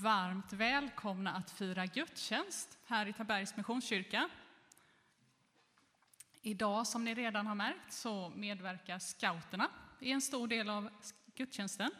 varmt 0.00 0.52
välkomna 0.52 1.32
att 1.32 1.50
fira 1.50 1.86
gudstjänst 1.86 2.78
här 2.86 3.06
i 3.06 3.12
Tabergs 3.12 3.56
Missionskyrka. 3.56 4.28
Idag, 6.42 6.86
som 6.86 7.04
ni 7.04 7.14
redan 7.14 7.46
har 7.46 7.54
märkt, 7.54 7.92
så 7.92 8.28
medverkar 8.28 8.98
scouterna 8.98 9.68
i 9.98 10.12
en 10.12 10.20
stor 10.20 10.48
del 10.48 10.70
av 10.70 10.90
gudstjänsten. 11.34 11.90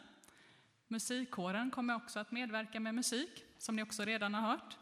Musikkåren 0.87 1.71
kommer 1.71 1.95
också 1.95 2.19
att 2.19 2.31
medverka 2.31 2.79
med 2.79 2.95
musik, 2.95 3.43
som 3.57 3.75
ni 3.75 3.83
också 3.83 4.05
redan 4.05 4.33
har 4.33 4.41
hört. 4.41 4.77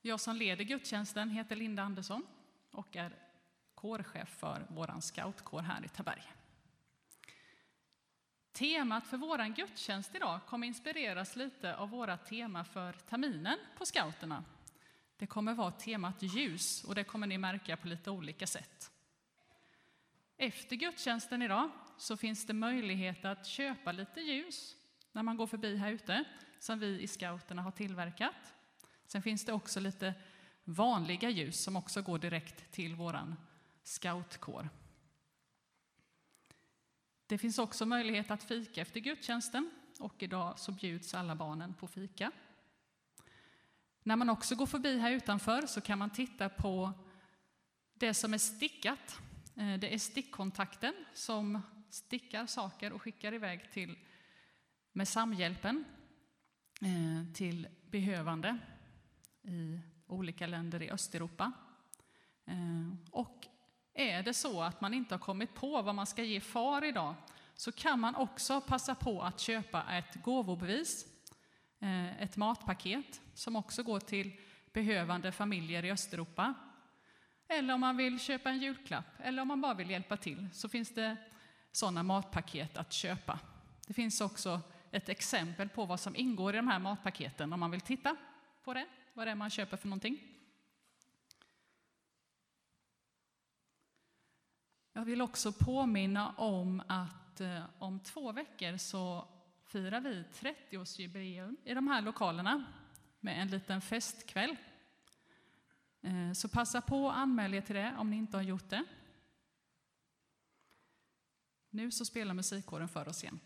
Jag 0.00 0.20
som 0.20 0.36
leder 0.36 0.64
gudstjänsten 0.64 1.30
heter 1.30 1.56
Linda 1.56 1.82
Andersson 1.82 2.26
och 2.70 2.96
är 2.96 3.16
kårchef 3.74 4.28
för 4.28 4.66
vår 4.68 5.00
scoutkår 5.00 5.62
här 5.62 5.84
i 5.84 5.88
Taberg. 5.88 6.32
Temat 8.54 9.06
för 9.06 9.16
vår 9.16 9.54
gudstjänst 9.56 10.14
idag 10.14 10.40
kommer 10.46 10.66
inspireras 10.66 11.36
lite 11.36 11.76
av 11.76 11.90
våra 11.90 12.16
tema 12.16 12.64
för 12.64 12.92
terminen 12.92 13.58
på 13.78 13.86
scouterna. 13.86 14.44
Det 15.16 15.26
kommer 15.26 15.54
vara 15.54 15.70
temat 15.70 16.22
ljus 16.22 16.84
och 16.84 16.94
det 16.94 17.04
kommer 17.04 17.26
ni 17.26 17.38
märka 17.38 17.76
på 17.76 17.88
lite 17.88 18.10
olika 18.10 18.46
sätt. 18.46 18.90
Efter 20.36 20.76
gudstjänsten 20.76 21.42
idag 21.42 21.70
så 21.98 22.16
finns 22.16 22.46
det 22.46 22.52
möjlighet 22.52 23.24
att 23.24 23.46
köpa 23.46 23.92
lite 23.92 24.20
ljus 24.20 24.76
när 25.12 25.22
man 25.22 25.36
går 25.36 25.46
förbi 25.46 25.76
här 25.76 25.92
ute 25.92 26.24
som 26.58 26.78
vi 26.78 27.00
i 27.00 27.06
scouterna 27.06 27.62
har 27.62 27.70
tillverkat. 27.70 28.54
Sen 29.06 29.22
finns 29.22 29.44
det 29.44 29.52
också 29.52 29.80
lite 29.80 30.14
vanliga 30.64 31.30
ljus 31.30 31.62
som 31.62 31.76
också 31.76 32.02
går 32.02 32.18
direkt 32.18 32.72
till 32.72 32.94
våran 32.94 33.36
scoutkår. 33.82 34.68
Det 37.34 37.38
finns 37.38 37.58
också 37.58 37.86
möjlighet 37.86 38.30
att 38.30 38.44
fika 38.44 38.80
efter 38.80 39.00
gudstjänsten 39.00 39.70
och 39.98 40.22
idag 40.22 40.58
så 40.58 40.72
bjuds 40.72 41.14
alla 41.14 41.34
barnen 41.34 41.74
på 41.74 41.86
fika. 41.86 42.32
När 44.02 44.16
man 44.16 44.30
också 44.30 44.54
går 44.54 44.66
förbi 44.66 44.98
här 44.98 45.10
utanför 45.10 45.66
så 45.66 45.80
kan 45.80 45.98
man 45.98 46.10
titta 46.10 46.48
på 46.48 46.92
det 47.94 48.14
som 48.14 48.34
är 48.34 48.38
stickat. 48.38 49.20
Eh, 49.56 49.78
det 49.78 49.94
är 49.94 49.98
stickkontakten 49.98 50.94
som 51.14 51.62
stickar 51.90 52.46
saker 52.46 52.92
och 52.92 53.02
skickar 53.02 53.34
iväg 53.34 53.72
till 53.72 53.98
med 54.92 55.08
Samhjälpen 55.08 55.84
eh, 56.80 57.34
till 57.34 57.68
behövande 57.90 58.58
i 59.42 59.80
olika 60.06 60.46
länder 60.46 60.82
i 60.82 60.90
Östeuropa. 60.90 61.52
Eh, 62.46 63.10
och 63.10 63.46
är 63.94 64.22
det 64.22 64.34
så 64.34 64.62
att 64.62 64.80
man 64.80 64.94
inte 64.94 65.14
har 65.14 65.18
kommit 65.18 65.54
på 65.54 65.82
vad 65.82 65.94
man 65.94 66.06
ska 66.06 66.22
ge 66.22 66.40
far 66.40 66.84
idag 66.84 67.14
så 67.54 67.72
kan 67.72 68.00
man 68.00 68.14
också 68.14 68.60
passa 68.60 68.94
på 68.94 69.22
att 69.22 69.40
köpa 69.40 69.84
ett 69.92 70.14
gåvobevis, 70.24 71.06
eh, 71.80 72.22
ett 72.22 72.36
matpaket 72.36 73.20
som 73.34 73.56
också 73.56 73.82
går 73.82 74.00
till 74.00 74.32
behövande 74.72 75.32
familjer 75.32 75.84
i 75.84 75.90
Östeuropa. 75.90 76.54
Eller 77.48 77.74
om 77.74 77.80
man 77.80 77.96
vill 77.96 78.20
köpa 78.20 78.50
en 78.50 78.58
julklapp 78.58 79.06
eller 79.18 79.42
om 79.42 79.48
man 79.48 79.60
bara 79.60 79.74
vill 79.74 79.90
hjälpa 79.90 80.16
till 80.16 80.48
så 80.52 80.68
finns 80.68 80.94
det 80.94 81.16
sådana 81.72 82.02
matpaket 82.02 82.76
att 82.76 82.92
köpa. 82.92 83.38
Det 83.86 83.94
finns 83.94 84.20
också 84.20 84.60
ett 84.90 85.08
exempel 85.08 85.68
på 85.68 85.84
vad 85.84 86.00
som 86.00 86.16
ingår 86.16 86.54
i 86.54 86.56
de 86.56 86.68
här 86.68 86.78
matpaketen 86.78 87.52
om 87.52 87.60
man 87.60 87.70
vill 87.70 87.80
titta 87.80 88.16
på 88.64 88.74
det, 88.74 88.86
vad 89.12 89.26
det 89.26 89.30
är 89.30 89.34
man 89.34 89.50
köper 89.50 89.76
för 89.76 89.88
någonting. 89.88 90.33
Jag 94.96 95.04
vill 95.04 95.22
också 95.22 95.52
påminna 95.52 96.30
om 96.30 96.82
att 96.86 97.40
eh, 97.40 97.64
om 97.78 98.00
två 98.00 98.32
veckor 98.32 98.76
så 98.76 99.28
firar 99.64 100.00
vi 100.00 100.24
30-årsjubileum 100.32 101.56
i 101.64 101.74
de 101.74 101.88
här 101.88 102.02
lokalerna 102.02 102.64
med 103.20 103.42
en 103.42 103.48
liten 103.48 103.80
festkväll. 103.80 104.56
Eh, 106.02 106.32
så 106.32 106.48
passa 106.48 106.80
på 106.80 107.10
att 107.10 107.16
anmäla 107.16 107.56
er 107.56 107.60
till 107.60 107.74
det 107.74 107.94
om 107.98 108.10
ni 108.10 108.16
inte 108.16 108.36
har 108.36 108.42
gjort 108.42 108.70
det. 108.70 108.84
Nu 111.70 111.90
så 111.90 112.04
spelar 112.04 112.34
musikkåren 112.34 112.88
för 112.88 113.08
oss 113.08 113.22
igen. 113.22 113.40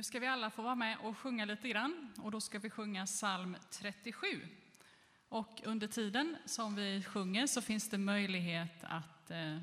Nu 0.00 0.04
ska 0.04 0.20
vi 0.20 0.26
alla 0.26 0.50
få 0.50 0.62
vara 0.62 0.74
med 0.74 0.96
och 1.02 1.18
sjunga 1.18 1.44
lite 1.44 1.68
grann 1.68 2.12
och 2.18 2.30
då 2.30 2.40
ska 2.40 2.58
vi 2.58 2.70
sjunga 2.70 3.06
psalm 3.06 3.56
37. 3.70 4.26
Och 5.28 5.62
under 5.64 5.86
tiden 5.86 6.36
som 6.46 6.74
vi 6.74 7.02
sjunger 7.02 7.46
så 7.46 7.60
finns 7.60 7.88
det 7.88 7.98
möjlighet 7.98 8.84
att 8.84 9.30
eh, 9.30 9.58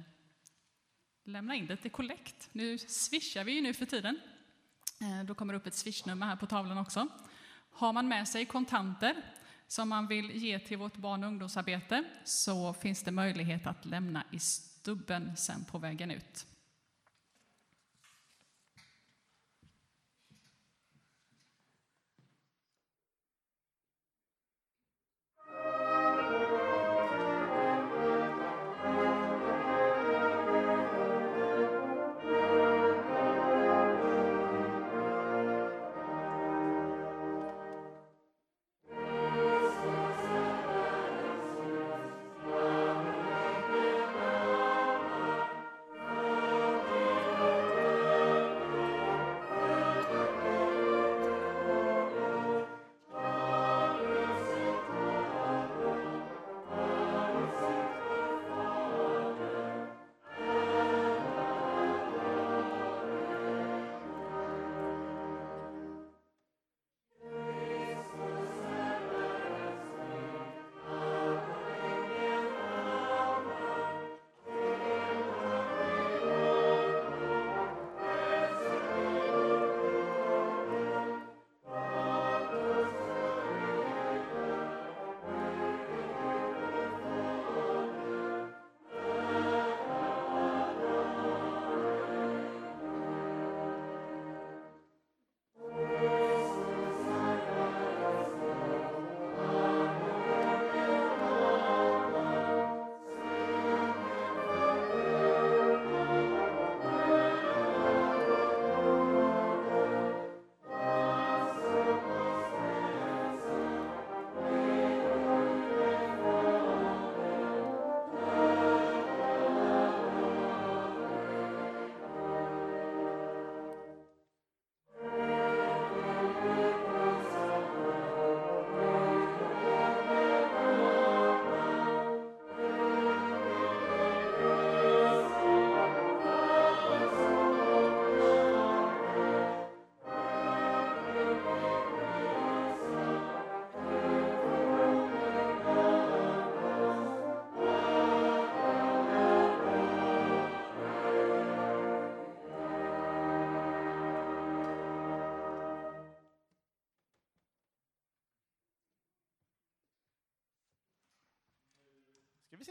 lämna 1.23 1.55
in 1.55 1.65
lite 1.65 1.89
kollekt. 1.89 2.49
Nu 2.51 2.77
swishar 2.77 3.43
vi 3.43 3.51
ju 3.51 3.61
nu 3.61 3.73
för 3.73 3.85
tiden. 3.85 4.19
Eh, 5.01 5.25
då 5.25 5.35
kommer 5.35 5.53
det 5.53 5.59
upp 5.59 5.67
ett 5.67 5.75
swishnummer 5.75 6.25
här 6.25 6.35
på 6.35 6.45
tavlan 6.45 6.77
också. 6.77 7.07
Har 7.71 7.93
man 7.93 8.07
med 8.07 8.27
sig 8.27 8.45
kontanter 8.45 9.15
som 9.67 9.89
man 9.89 10.07
vill 10.07 10.31
ge 10.31 10.59
till 10.59 10.77
vårt 10.77 10.97
barn 10.97 11.23
och 11.23 11.29
ungdomsarbete 11.29 12.03
så 12.23 12.73
finns 12.73 13.03
det 13.03 13.11
möjlighet 13.11 13.67
att 13.67 13.85
lämna 13.85 14.23
i 14.31 14.39
stubben 14.39 15.37
sen 15.37 15.65
på 15.65 15.77
vägen 15.77 16.11
ut. 16.11 16.45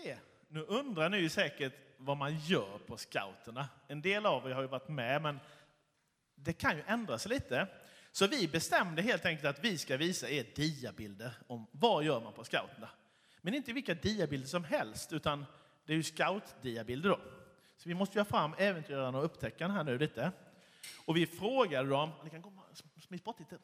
Se. 0.02 0.16
Nu 0.48 0.62
undrar 0.62 1.08
ni 1.08 1.18
ju 1.18 1.28
säkert 1.28 1.72
vad 1.96 2.16
man 2.16 2.38
gör 2.38 2.78
på 2.86 2.96
scouterna. 2.96 3.68
En 3.88 4.02
del 4.02 4.26
av 4.26 4.50
er 4.50 4.54
har 4.54 4.62
ju 4.62 4.68
varit 4.68 4.88
med, 4.88 5.22
men 5.22 5.40
det 6.34 6.52
kan 6.52 6.76
ju 6.76 6.82
ändra 6.86 7.18
sig 7.18 7.32
lite. 7.32 7.66
Så 8.12 8.26
vi 8.26 8.48
bestämde 8.48 9.02
helt 9.02 9.26
enkelt 9.26 9.46
att 9.46 9.64
vi 9.64 9.78
ska 9.78 9.96
visa 9.96 10.30
er 10.30 10.46
diabilder 10.54 11.32
om 11.46 11.66
vad 11.70 12.04
gör 12.04 12.20
man 12.20 12.32
på 12.32 12.44
scouterna. 12.44 12.88
Men 13.40 13.54
inte 13.54 13.72
vilka 13.72 13.94
diabilder 13.94 14.48
som 14.48 14.64
helst, 14.64 15.12
utan 15.12 15.46
det 15.84 15.92
är 15.92 15.96
ju 15.96 16.02
scoutdiabilder 16.02 17.08
då. 17.08 17.20
Så 17.76 17.88
vi 17.88 17.94
måste 17.94 18.18
ju 18.18 18.20
ha 18.20 18.24
fram 18.24 18.54
äventyrarna 18.58 19.18
och 19.18 19.24
upptäckaren 19.24 19.70
här 19.70 19.84
nu 19.84 19.98
lite. 19.98 20.32
Och 21.04 21.16
vi 21.16 21.26
frågade 21.26 21.88
dem, 21.88 22.10
ni 22.24 22.30
kan 22.30 22.42
komma, 22.42 22.62
smitt 23.08 23.24
bort 23.24 23.38
lite. 23.38 23.58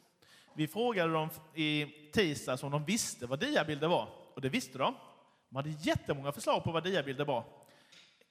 Vi 0.54 0.68
frågade 0.68 1.12
dem 1.12 1.30
i 1.54 1.86
tisdags 2.12 2.62
om 2.62 2.70
de 2.70 2.84
visste 2.84 3.26
vad 3.26 3.40
diabilder 3.40 3.88
var, 3.88 4.08
och 4.34 4.40
det 4.40 4.48
visste 4.48 4.78
de. 4.78 4.94
De 5.52 5.56
hade 5.56 5.70
jättemånga 5.70 6.32
förslag 6.32 6.64
på 6.64 6.72
vad 6.72 6.84
diabilder 6.84 7.24
var. 7.24 7.44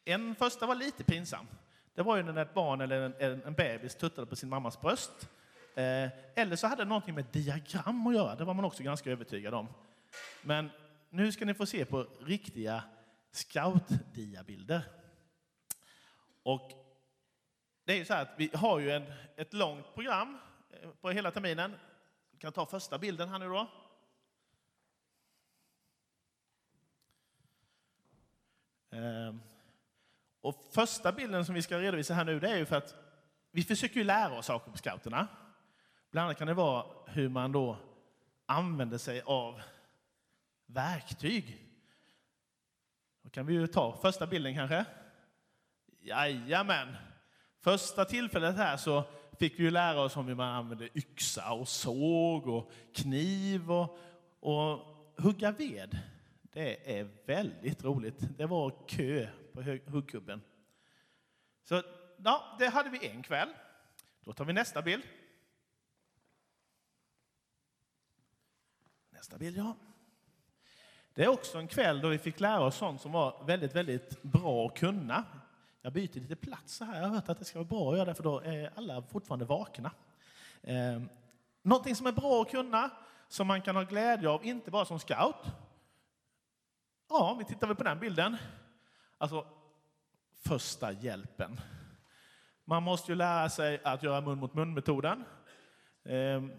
En 0.05 0.35
första 0.35 0.65
var 0.65 0.75
lite 0.75 1.03
pinsam. 1.03 1.47
Det 1.95 2.01
var 2.01 2.17
ju 2.17 2.23
när 2.23 2.41
ett 2.41 2.53
barn 2.53 2.81
eller 2.81 3.01
en, 3.01 3.13
en, 3.19 3.43
en 3.43 3.53
bebis 3.53 3.95
tuttade 3.95 4.27
på 4.27 4.35
sin 4.35 4.49
mammas 4.49 4.81
bröst. 4.81 5.29
Eh, 5.75 6.09
eller 6.35 6.55
så 6.55 6.67
hade 6.67 6.83
det 6.83 6.89
någonting 6.89 7.15
med 7.15 7.25
diagram 7.31 8.07
att 8.07 8.15
göra. 8.15 8.35
Det 8.35 8.43
var 8.43 8.53
man 8.53 8.65
också 8.65 8.83
ganska 8.83 9.11
övertygad 9.11 9.53
om. 9.53 9.67
Men 10.41 10.69
nu 11.09 11.31
ska 11.31 11.45
ni 11.45 11.53
få 11.53 11.65
se 11.65 11.85
på 11.85 12.07
riktiga 12.19 12.83
scoutdiabilder. 13.31 14.81
Och 16.43 16.71
det 17.85 17.93
är 17.93 17.97
ju 17.97 18.05
så 18.05 18.13
här 18.13 18.21
att 18.21 18.33
vi 18.37 18.51
har 18.53 18.79
ju 18.79 18.91
en, 18.91 19.13
ett 19.35 19.53
långt 19.53 19.93
program 19.93 20.37
eh, 20.69 20.89
på 21.01 21.09
hela 21.09 21.31
terminen. 21.31 21.75
Vi 22.31 22.37
kan 22.37 22.51
ta 22.51 22.65
första 22.65 22.97
bilden 22.97 23.29
här 23.29 23.39
nu 23.39 23.47
då. 23.47 23.67
Ehm, 28.91 29.41
och 30.41 30.63
första 30.73 31.11
bilden 31.11 31.45
som 31.45 31.55
vi 31.55 31.61
ska 31.61 31.79
redovisa 31.79 32.13
här 32.13 32.25
nu, 32.25 32.39
det 32.39 32.49
är 32.49 32.57
ju 32.57 32.65
för 32.65 32.75
att 32.75 32.95
vi 33.51 33.63
försöker 33.63 33.95
ju 33.95 34.03
lära 34.03 34.37
oss 34.37 34.45
saker 34.45 34.71
på 34.71 34.77
scouterna. 34.77 35.27
Bland 36.11 36.25
annat 36.25 36.37
kan 36.37 36.47
det 36.47 36.53
vara 36.53 36.85
hur 37.07 37.29
man 37.29 37.51
då 37.51 37.77
använder 38.45 38.97
sig 38.97 39.21
av 39.25 39.61
verktyg. 40.65 41.67
Då 43.21 43.29
kan 43.29 43.45
vi 43.45 43.53
ju 43.53 43.67
ta 43.67 43.97
första 44.01 44.27
bilden 44.27 44.55
kanske. 44.55 44.85
Jajamän! 45.99 46.95
Första 47.59 48.05
tillfället 48.05 48.55
här 48.55 48.77
så 48.77 49.03
fick 49.39 49.59
vi 49.59 49.63
ju 49.63 49.71
lära 49.71 50.01
oss 50.01 50.17
om 50.17 50.27
hur 50.27 50.35
man 50.35 50.55
använder 50.55 50.89
yxa 50.97 51.51
och 51.51 51.67
såg 51.67 52.47
och 52.47 52.71
kniv 52.95 53.71
och, 53.71 53.97
och 54.39 54.79
hugga 55.17 55.51
ved. 55.51 55.99
Det 56.53 56.99
är 56.99 57.09
väldigt 57.25 57.83
roligt. 57.83 58.37
Det 58.37 58.45
var 58.45 58.87
kö 58.87 59.27
på 59.53 59.61
huggkubben. 59.61 60.41
Så 61.63 61.83
ja, 62.17 62.55
det 62.59 62.67
hade 62.67 62.89
vi 62.89 63.07
en 63.07 63.23
kväll. 63.23 63.49
Då 64.21 64.33
tar 64.33 64.45
vi 64.45 64.53
nästa 64.53 64.81
bild. 64.81 65.03
Nästa 69.09 69.37
bild, 69.37 69.57
ja. 69.57 69.75
Det 71.13 71.23
är 71.23 71.27
också 71.27 71.57
en 71.57 71.67
kväll 71.67 72.01
då 72.01 72.07
vi 72.07 72.17
fick 72.17 72.39
lära 72.39 72.61
oss 72.61 72.75
sånt 72.75 73.01
som 73.01 73.11
var 73.11 73.43
väldigt, 73.45 73.75
väldigt 73.75 74.21
bra 74.21 74.67
att 74.67 74.77
kunna. 74.77 75.23
Jag 75.81 75.93
byter 75.93 76.19
lite 76.19 76.35
plats 76.35 76.75
så 76.75 76.85
här. 76.85 77.01
Jag 77.01 77.07
har 77.07 77.15
hört 77.15 77.29
att 77.29 77.39
det 77.39 77.45
ska 77.45 77.59
vara 77.59 77.67
bra 77.67 77.91
att 77.91 77.97
göra 77.97 78.05
det, 78.05 78.15
för 78.15 78.23
då 78.23 78.39
är 78.39 78.71
alla 78.75 79.01
fortfarande 79.01 79.45
vakna. 79.45 79.91
Eh, 80.61 81.01
någonting 81.61 81.95
som 81.95 82.07
är 82.07 82.11
bra 82.11 82.41
att 82.41 82.51
kunna, 82.51 82.89
som 83.27 83.47
man 83.47 83.61
kan 83.61 83.75
ha 83.75 83.83
glädje 83.83 84.29
av, 84.29 84.45
inte 84.45 84.71
bara 84.71 84.85
som 84.85 84.99
scout, 84.99 85.45
Ja, 87.13 87.35
vi 87.39 87.45
tittar 87.45 87.67
väl 87.67 87.75
på 87.75 87.83
den 87.83 87.99
bilden. 87.99 88.37
Alltså, 89.17 89.45
första 90.43 90.91
hjälpen. 90.91 91.59
Man 92.65 92.83
måste 92.83 93.11
ju 93.11 93.15
lära 93.15 93.49
sig 93.49 93.81
att 93.83 94.03
göra 94.03 94.21
mun 94.21 94.37
mot 94.37 94.53
mun-metoden. 94.53 95.23
Ehm, 96.05 96.51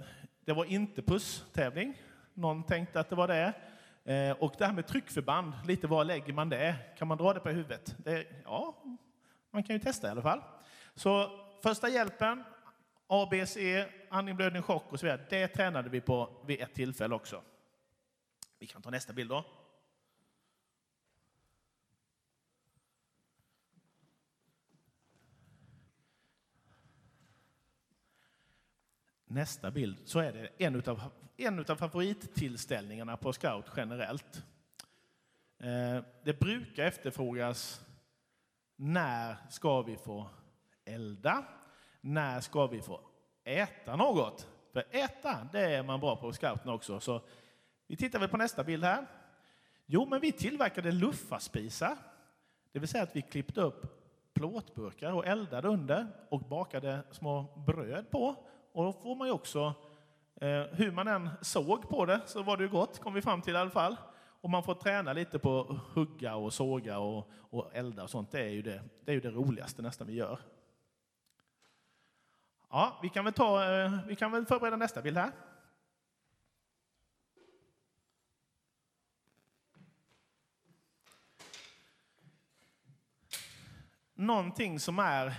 det 0.44 0.52
var 0.52 0.64
inte 0.64 1.02
pusstävling. 1.02 2.02
Någon 2.34 2.62
tänkte 2.62 3.00
att 3.00 3.08
det 3.08 3.16
var 3.16 3.28
det. 3.28 3.52
Ehm, 4.04 4.36
och 4.40 4.54
det 4.58 4.66
här 4.66 4.72
med 4.72 4.86
tryckförband, 4.86 5.52
lite 5.66 5.86
var 5.86 6.04
lägger 6.04 6.32
man 6.32 6.48
det? 6.48 6.76
Kan 6.98 7.08
man 7.08 7.18
dra 7.18 7.32
det 7.32 7.40
på 7.40 7.48
huvudet? 7.48 7.96
Det, 7.98 8.26
ja, 8.44 8.82
man 9.50 9.62
kan 9.62 9.76
ju 9.76 9.80
testa 9.80 10.08
i 10.08 10.10
alla 10.10 10.22
fall. 10.22 10.42
Så 10.94 11.30
första 11.62 11.88
hjälpen, 11.88 12.44
ABC, 13.06 13.56
andning, 14.10 14.62
chock 14.62 14.92
och 14.92 15.00
så 15.00 15.06
vidare, 15.06 15.26
det 15.30 15.48
tränade 15.48 15.88
vi 15.88 16.00
på 16.00 16.42
vid 16.46 16.60
ett 16.60 16.74
tillfälle 16.74 17.14
också. 17.14 17.42
Vi 18.58 18.66
kan 18.66 18.82
ta 18.82 18.90
nästa 18.90 19.12
bild 19.12 19.30
då. 19.30 19.44
Nästa 29.34 29.70
bild 29.70 29.96
så 30.04 30.18
är 30.18 30.32
det 30.32 30.48
en 30.58 30.76
utav, 30.76 31.02
en 31.36 31.58
utav 31.58 31.76
favorittillställningarna 31.76 33.16
på 33.16 33.32
scout 33.32 33.66
generellt. 33.76 34.44
Eh, 35.58 36.04
det 36.24 36.40
brukar 36.40 36.84
efterfrågas 36.84 37.84
när 38.76 39.36
ska 39.50 39.82
vi 39.82 39.96
få 39.96 40.26
elda? 40.84 41.44
När 42.00 42.40
ska 42.40 42.66
vi 42.66 42.82
få 42.82 43.00
äta 43.44 43.96
något? 43.96 44.48
För 44.72 44.84
äta, 44.90 45.48
det 45.52 45.60
är 45.60 45.82
man 45.82 46.00
bra 46.00 46.16
på 46.16 46.32
scouterna 46.32 46.72
också. 46.72 47.00
Så 47.00 47.20
vi 47.86 47.96
tittar 47.96 48.18
väl 48.18 48.28
på 48.28 48.36
nästa 48.36 48.64
bild 48.64 48.84
här. 48.84 49.06
Jo, 49.86 50.06
men 50.06 50.20
vi 50.20 50.32
tillverkade 50.32 50.92
luffarspisar. 50.92 51.96
Det 52.72 52.78
vill 52.78 52.88
säga 52.88 53.02
att 53.02 53.16
vi 53.16 53.22
klippte 53.22 53.60
upp 53.60 54.02
plåtburkar 54.34 55.12
och 55.12 55.26
eldade 55.26 55.68
under 55.68 56.06
och 56.28 56.40
bakade 56.40 57.02
små 57.10 57.64
bröd 57.66 58.10
på 58.10 58.36
och 58.72 58.84
då 58.84 58.92
får 58.92 59.14
man 59.16 59.28
ju 59.28 59.32
också, 59.32 59.74
eh, 60.34 60.62
hur 60.62 60.90
man 60.90 61.08
än 61.08 61.30
såg 61.40 61.88
på 61.88 62.06
det, 62.06 62.20
så 62.26 62.42
var 62.42 62.56
det 62.56 62.62
ju 62.62 62.68
gott, 62.68 62.98
kom 62.98 63.14
vi 63.14 63.22
fram 63.22 63.42
till 63.42 63.54
i 63.54 63.58
alla 63.58 63.70
fall. 63.70 63.96
Och 64.40 64.50
man 64.50 64.64
får 64.64 64.74
träna 64.74 65.12
lite 65.12 65.38
på 65.38 65.60
att 65.60 65.94
hugga 65.94 66.34
och 66.34 66.52
såga 66.52 66.98
och, 66.98 67.30
och 67.40 67.70
elda 67.72 68.02
och 68.02 68.10
sånt. 68.10 68.30
Det 68.30 68.40
är, 68.40 68.48
ju 68.48 68.62
det, 68.62 68.82
det 69.04 69.12
är 69.12 69.14
ju 69.14 69.20
det 69.20 69.30
roligaste 69.30 69.82
nästan 69.82 70.06
vi 70.06 70.14
gör. 70.14 70.38
Ja, 72.70 72.98
vi 73.02 73.08
kan 73.08 73.24
väl, 73.24 73.34
ta, 73.34 73.72
eh, 73.72 73.98
vi 74.06 74.16
kan 74.16 74.32
väl 74.32 74.46
förbereda 74.46 74.76
nästa 74.76 75.02
bild 75.02 75.16
här. 75.16 75.32
Någonting 84.14 84.80
som 84.80 84.98
är 84.98 85.34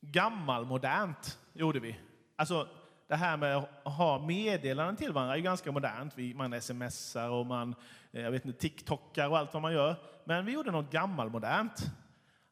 gammalmodernt 0.00 1.38
gjorde 1.52 1.80
vi. 1.80 2.00
Alltså, 2.36 2.68
det 3.06 3.16
här 3.16 3.36
med 3.36 3.56
att 3.56 3.68
ha 3.84 4.18
meddelanden 4.18 4.96
till 4.96 5.12
varandra 5.12 5.36
är 5.36 5.40
ganska 5.40 5.72
modernt. 5.72 6.16
Man 6.34 6.60
smsar 6.60 7.28
och 7.28 7.46
man 7.46 7.74
eh, 8.12 8.22
jag 8.22 8.30
vet 8.30 8.44
inte, 8.44 8.58
TikTokar 8.58 9.28
och 9.28 9.38
allt 9.38 9.54
vad 9.54 9.62
man 9.62 9.72
gör. 9.72 9.96
Men 10.24 10.46
vi 10.46 10.52
gjorde 10.52 10.70
något 10.70 10.90
gammalmodernt. 10.90 11.86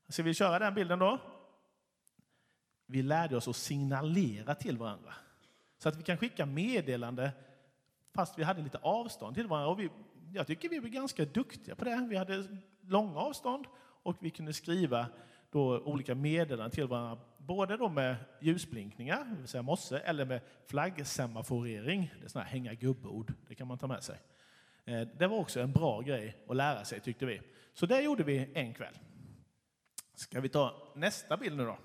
Ska 0.08 0.22
vi 0.22 0.34
köra 0.34 0.58
den 0.58 0.74
bilden 0.74 0.98
då? 0.98 1.18
Vi 2.86 3.02
lärde 3.02 3.36
oss 3.36 3.48
att 3.48 3.56
signalera 3.56 4.54
till 4.54 4.78
varandra. 4.78 5.14
Så 5.78 5.88
att 5.88 5.96
vi 5.96 6.02
kan 6.02 6.16
skicka 6.16 6.46
meddelande 6.46 7.30
fast 8.14 8.38
vi 8.38 8.42
hade 8.42 8.62
lite 8.62 8.78
avstånd 8.78 9.34
till 9.34 9.46
varandra. 9.46 9.70
Och 9.70 9.80
vi, 9.80 9.90
jag 10.32 10.46
tycker 10.46 10.68
vi 10.68 10.78
var 10.78 10.88
ganska 10.88 11.24
duktiga 11.24 11.74
på 11.74 11.84
det. 11.84 12.06
Vi 12.10 12.16
hade 12.16 12.44
långa 12.80 13.18
avstånd 13.18 13.66
och 14.02 14.16
vi 14.20 14.30
kunde 14.30 14.52
skriva 14.52 15.06
då 15.50 15.78
olika 15.78 16.14
meddelanden 16.14 16.70
till 16.70 16.86
varandra, 16.86 17.24
både 17.46 17.76
då 17.76 17.88
med 17.88 18.16
ljusblinkningar, 18.40 19.24
det 19.24 19.36
vill 19.36 19.48
säga 19.48 19.62
mosse, 19.62 19.98
eller 19.98 20.24
med 20.24 20.40
flaggsemaforering, 20.66 22.14
det 22.18 22.24
är 22.24 22.28
sådana 22.28 22.44
här 22.44 22.52
hänga 22.52 22.74
gubbord, 22.74 23.32
det 23.48 23.54
kan 23.54 23.66
man 23.66 23.78
ta 23.78 23.86
med 23.86 24.02
sig. 24.02 24.18
Eh, 24.84 25.00
det 25.00 25.26
var 25.26 25.38
också 25.38 25.60
en 25.60 25.72
bra 25.72 26.00
grej 26.00 26.36
att 26.48 26.56
lära 26.56 26.84
sig 26.84 27.00
tyckte 27.00 27.26
vi. 27.26 27.40
Så 27.74 27.86
det 27.86 28.00
gjorde 28.00 28.24
vi 28.24 28.50
en 28.54 28.74
kväll. 28.74 28.98
Ska 30.14 30.40
vi 30.40 30.48
ta 30.48 30.92
nästa 30.94 31.36
bild 31.36 31.56
nu 31.56 31.64
då? 31.64 31.78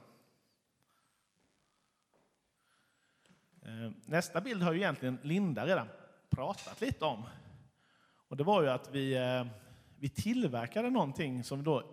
Eh, 3.62 3.92
nästa 4.06 4.42
bild 4.42 4.64
har 4.64 4.74
ju 4.74 4.80
egentligen 4.80 5.20
Linda 5.22 5.66
redan 5.66 5.88
pratat 6.30 6.82
lite 6.82 7.06
om. 7.06 7.24
Och 8.28 8.38
det 8.38 8.44
var 8.44 8.62
ju 8.62 8.70
att 8.70 8.90
vi, 8.92 9.16
eh, 9.16 9.46
vi 10.00 10.10
tillverkade 10.10 10.90
någonting 10.90 11.44
som 11.44 11.64
då 11.64 11.84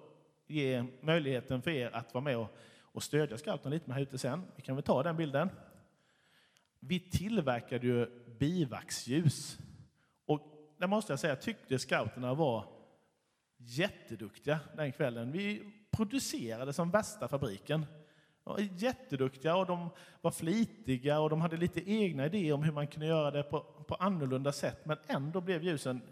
ger 0.47 0.87
möjligheten 1.00 1.62
för 1.62 1.71
er 1.71 1.90
att 1.94 2.14
vara 2.14 2.25
med 2.25 2.38
och, 2.38 2.56
och 2.95 3.03
stödja 3.03 3.39
scouterna 3.39 3.71
lite 3.71 3.87
med 3.87 3.97
här 3.97 4.03
ute 4.03 4.19
sen. 4.19 4.43
Vi 4.57 4.63
kan 4.63 4.77
väl 4.77 4.85
ta 4.85 5.03
den 5.03 5.17
bilden. 5.17 5.51
Vi 6.81 7.01
tillverkade 7.01 7.87
ju 7.87 8.07
bivaxljus. 8.39 9.59
Och 10.27 10.41
det 10.79 10.87
måste 10.87 11.13
jag 11.13 11.21
säga, 11.21 11.37
tyckte 11.37 11.79
scouterna 11.79 12.35
var 12.35 12.65
jätteduktiga 13.57 14.61
den 14.77 14.93
kvällen. 14.93 15.33
Vi 15.33 15.73
producerade 15.91 16.73
som 16.73 16.91
värsta 16.91 17.29
fabriken. 17.29 17.87
De 18.45 18.51
var 18.51 18.61
jätteduktiga 18.61 19.57
och 19.57 19.67
de 19.67 19.91
var 20.21 20.31
flitiga 20.31 21.21
och 21.21 21.31
de 21.31 21.41
hade 21.41 21.57
lite 21.57 21.91
egna 21.91 22.27
idéer 22.27 22.53
om 22.53 22.63
hur 22.63 22.73
man 22.73 22.87
kunde 22.87 23.07
göra 23.07 23.31
det 23.31 23.43
på, 23.43 23.61
på 23.61 23.95
annorlunda 23.95 24.53
sätt. 24.53 24.87
Men 24.87 24.99
ändå 25.07 25.41
blev 25.41 25.63
ljusen 25.63 26.03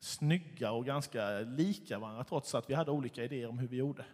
snygga 0.00 0.72
och 0.72 0.86
ganska 0.86 1.40
lika 1.40 1.98
varandra 1.98 2.24
trots 2.24 2.54
att 2.54 2.70
vi 2.70 2.74
hade 2.74 2.90
olika 2.90 3.24
idéer 3.24 3.48
om 3.48 3.58
hur 3.58 3.68
vi 3.68 3.76
gjorde. 3.76 4.04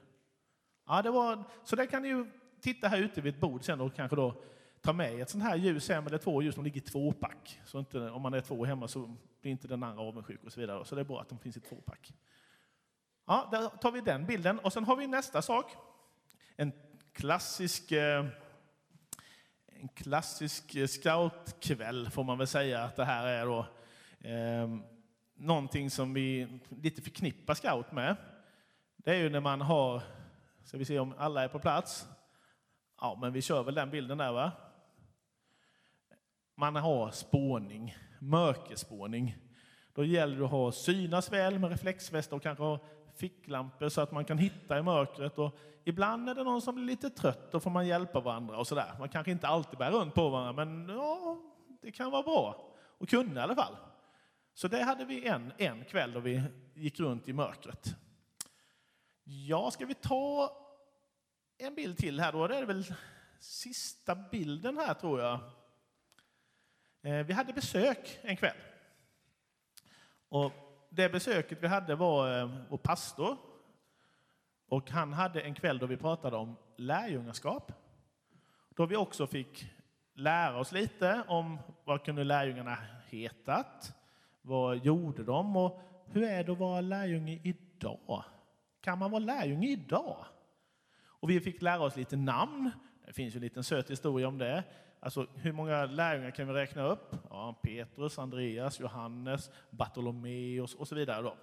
Ja, 0.87 1.03
det 1.03 1.11
var, 1.11 1.45
så 1.65 1.77
där 1.77 1.87
kan 1.87 2.03
ni 2.03 2.09
ju 2.09 2.27
titta 2.61 2.89
här 2.89 2.99
ute 2.99 3.21
vid 3.21 3.35
ett 3.35 3.41
bord 3.41 3.65
sen 3.65 3.81
och 3.81 3.95
kanske 3.95 4.17
då 4.17 4.43
ta 4.81 4.93
med 4.93 5.21
ett 5.21 5.31
sånt 5.31 5.45
här 5.45 5.57
ljus 5.57 5.89
hem 5.89 6.07
eller 6.07 6.19
två 6.19 6.43
ljus 6.43 6.55
som 6.55 6.65
ligger 6.65 6.81
i 6.81 6.85
tvåpack. 6.85 7.61
Så 7.65 7.79
inte, 7.79 8.11
om 8.11 8.23
man 8.23 8.35
är 8.35 8.41
två 8.41 8.65
hemma 8.65 8.89
så 8.89 9.17
blir 9.41 9.53
inte 9.53 9.69
den 9.69 9.83
andra 9.83 10.03
avundsjuk 10.03 10.45
och 10.45 10.53
så 10.53 10.61
vidare. 10.61 10.85
Så 10.85 10.95
det 10.95 11.01
är 11.01 11.05
bra 11.05 11.21
att 11.21 11.29
de 11.29 11.39
finns 11.39 11.57
i 11.57 11.61
tvåpack. 11.61 12.13
Ja, 13.27 13.49
där 13.51 13.69
tar 13.69 13.93
vi 13.93 14.01
den 14.01 14.27
bilden 14.27 14.59
och 14.59 14.73
sen 14.73 14.85
har 14.85 14.97
vi 14.97 15.07
nästa 15.07 15.43
sak. 15.43 15.77
En 16.57 16.73
klassisk 17.13 17.93
eh, 17.93 18.27
en 19.81 19.89
klassisk 19.89 20.75
eh, 20.75 20.87
scoutkväll 20.87 22.11
får 22.11 22.25
man 22.25 22.39
väl 22.39 22.47
säga 22.47 22.83
att 22.83 22.97
det 22.97 23.05
här 23.05 23.27
är 23.27 23.47
då. 23.47 23.67
Eh, 24.29 24.69
någonting 25.35 25.91
som 25.91 26.15
vi 26.15 26.49
lite 26.83 27.03
förknippar 27.03 27.55
scout 27.55 27.93
med. 27.93 28.17
Det 28.97 29.11
är 29.11 29.19
ju 29.19 29.29
när 29.31 29.41
man 29.41 29.61
har, 29.61 30.03
ska 30.67 30.79
vi 30.79 30.85
se 30.85 30.99
om 30.99 31.15
alla 31.19 31.45
är 31.45 31.49
på 31.49 31.59
plats? 31.59 32.09
Ja, 33.01 33.19
men 33.21 33.33
vi 33.33 33.43
kör 33.43 33.63
väl 33.63 33.75
den 33.75 33.91
bilden 33.91 34.19
där 34.19 34.33
va? 34.33 34.53
Man 36.55 36.77
har 36.77 37.11
spåning, 37.11 37.97
mörkerspåning. 38.21 39.37
Då 39.95 40.05
gäller 40.05 40.37
det 40.37 40.45
att 40.45 40.51
ha 40.51 40.73
synas 40.73 41.33
väl 41.33 41.59
med 41.59 41.71
reflexväst 41.71 42.33
och 42.33 42.43
kanske 42.43 42.65
ha 42.65 42.79
ficklampor 43.17 43.89
så 43.89 44.01
att 44.01 44.13
man 44.13 44.25
kan 44.25 44.39
hitta 44.39 44.79
i 44.79 44.83
mörkret. 44.83 45.39
Och 45.39 45.59
ibland 45.85 46.29
är 46.29 46.35
det 46.35 46.45
någon 46.45 46.63
som 46.63 46.75
blir 46.75 46.85
lite 46.85 47.11
trött, 47.11 47.53
då 47.53 47.61
får 47.61 47.71
man 47.71 47.87
hjälpa 47.87 48.21
varandra 48.21 48.59
och 48.59 48.67
sådär. 48.67 48.97
Man 48.99 49.09
kanske 49.09 49.33
inte 49.33 49.49
alltid 49.49 49.79
bär 49.79 49.91
runt 49.91 50.15
på 50.15 50.29
varandra, 50.29 50.65
men 50.65 50.89
ja, 50.89 51.39
det 51.83 51.93
kan 51.93 52.11
vara 52.11 52.23
bra 52.23 52.73
att 53.01 53.09
kunna 53.09 53.41
i 53.41 53.43
alla 53.43 53.55
fall. 53.55 53.77
Så 54.55 54.69
det 54.69 54.83
hade 54.83 55.05
vi 55.05 55.27
en, 55.27 55.53
en 55.57 55.85
kväll 55.85 56.13
då 56.13 56.21
vi 56.21 56.43
gick 56.75 57.01
runt 57.01 57.29
i 57.29 57.33
mörkret. 57.33 57.97
Ja, 59.29 59.71
ska 59.71 59.87
vi 59.87 59.95
ta 59.95 60.53
en 61.59 61.75
bild 61.75 61.99
till 61.99 62.21
här 62.21 62.33
då? 62.33 62.47
Det 62.47 62.57
är 62.57 62.67
väl 62.67 62.95
sista 63.39 64.15
bilden 64.15 64.77
här 64.77 64.95
tror 64.95 65.21
jag. 65.21 65.41
Eh, 67.03 67.27
vi 67.27 67.33
hade 67.33 67.53
besök 67.53 68.19
en 68.23 68.37
kväll. 68.37 68.57
Och 70.29 70.53
det 70.91 71.09
besöket 71.09 71.59
vi 71.63 71.67
hade 71.67 71.95
var 71.95 72.41
eh, 72.41 72.51
vår 72.69 72.79
pastor. 72.79 73.37
Och 74.69 74.91
han 74.91 75.13
hade 75.13 75.41
en 75.41 75.55
kväll 75.55 75.79
då 75.79 75.87
vi 75.87 75.97
pratade 75.97 76.37
om 76.37 76.57
lärjungaskap. 76.77 77.73
Då 78.69 78.87
vi 78.87 78.97
också 78.97 79.27
fick 79.27 79.71
lära 80.15 80.59
oss 80.59 80.73
lite 80.73 81.23
om 81.29 81.59
vad 81.85 82.05
kunde 82.05 82.25
lärjungarna 82.25 82.79
hetat? 83.09 83.93
Vad 84.43 84.85
gjorde 84.85 85.25
de? 85.25 85.57
Och 85.57 85.81
hur 86.07 86.23
är 86.23 86.45
det 86.45 86.53
att 86.53 86.59
vara 86.59 86.81
lärjunge 86.81 87.41
idag? 87.43 88.25
Kan 88.87 88.99
man 88.99 89.11
vara 89.11 89.19
lärjunge 89.19 89.69
idag? 89.69 90.27
Och 90.99 91.31
vi 91.31 91.41
fick 91.41 91.63
lära 91.63 91.81
oss 91.81 91.97
lite 91.97 92.17
namn. 92.17 92.71
Det 93.07 93.13
finns 93.13 93.35
ju 93.35 93.37
en 93.37 93.43
liten 93.43 93.65
söt 93.65 93.91
historia 93.91 94.29
om 94.29 94.39
det. 94.39 94.65
Alltså, 95.01 95.27
hur 95.35 95.53
många 95.53 95.85
lärjungar 95.85 96.31
kan 96.31 96.49
vi 96.49 96.55
räkna 96.55 96.87
upp? 96.87 97.17
Ja, 97.31 97.61
Petrus, 97.63 98.19
Andreas, 98.19 98.81
Johannes, 98.81 99.51
Bartolomeus 99.71 100.75
och 100.75 100.89
så 100.89 100.95
vidare. 100.95 101.23
Då. 101.23 101.37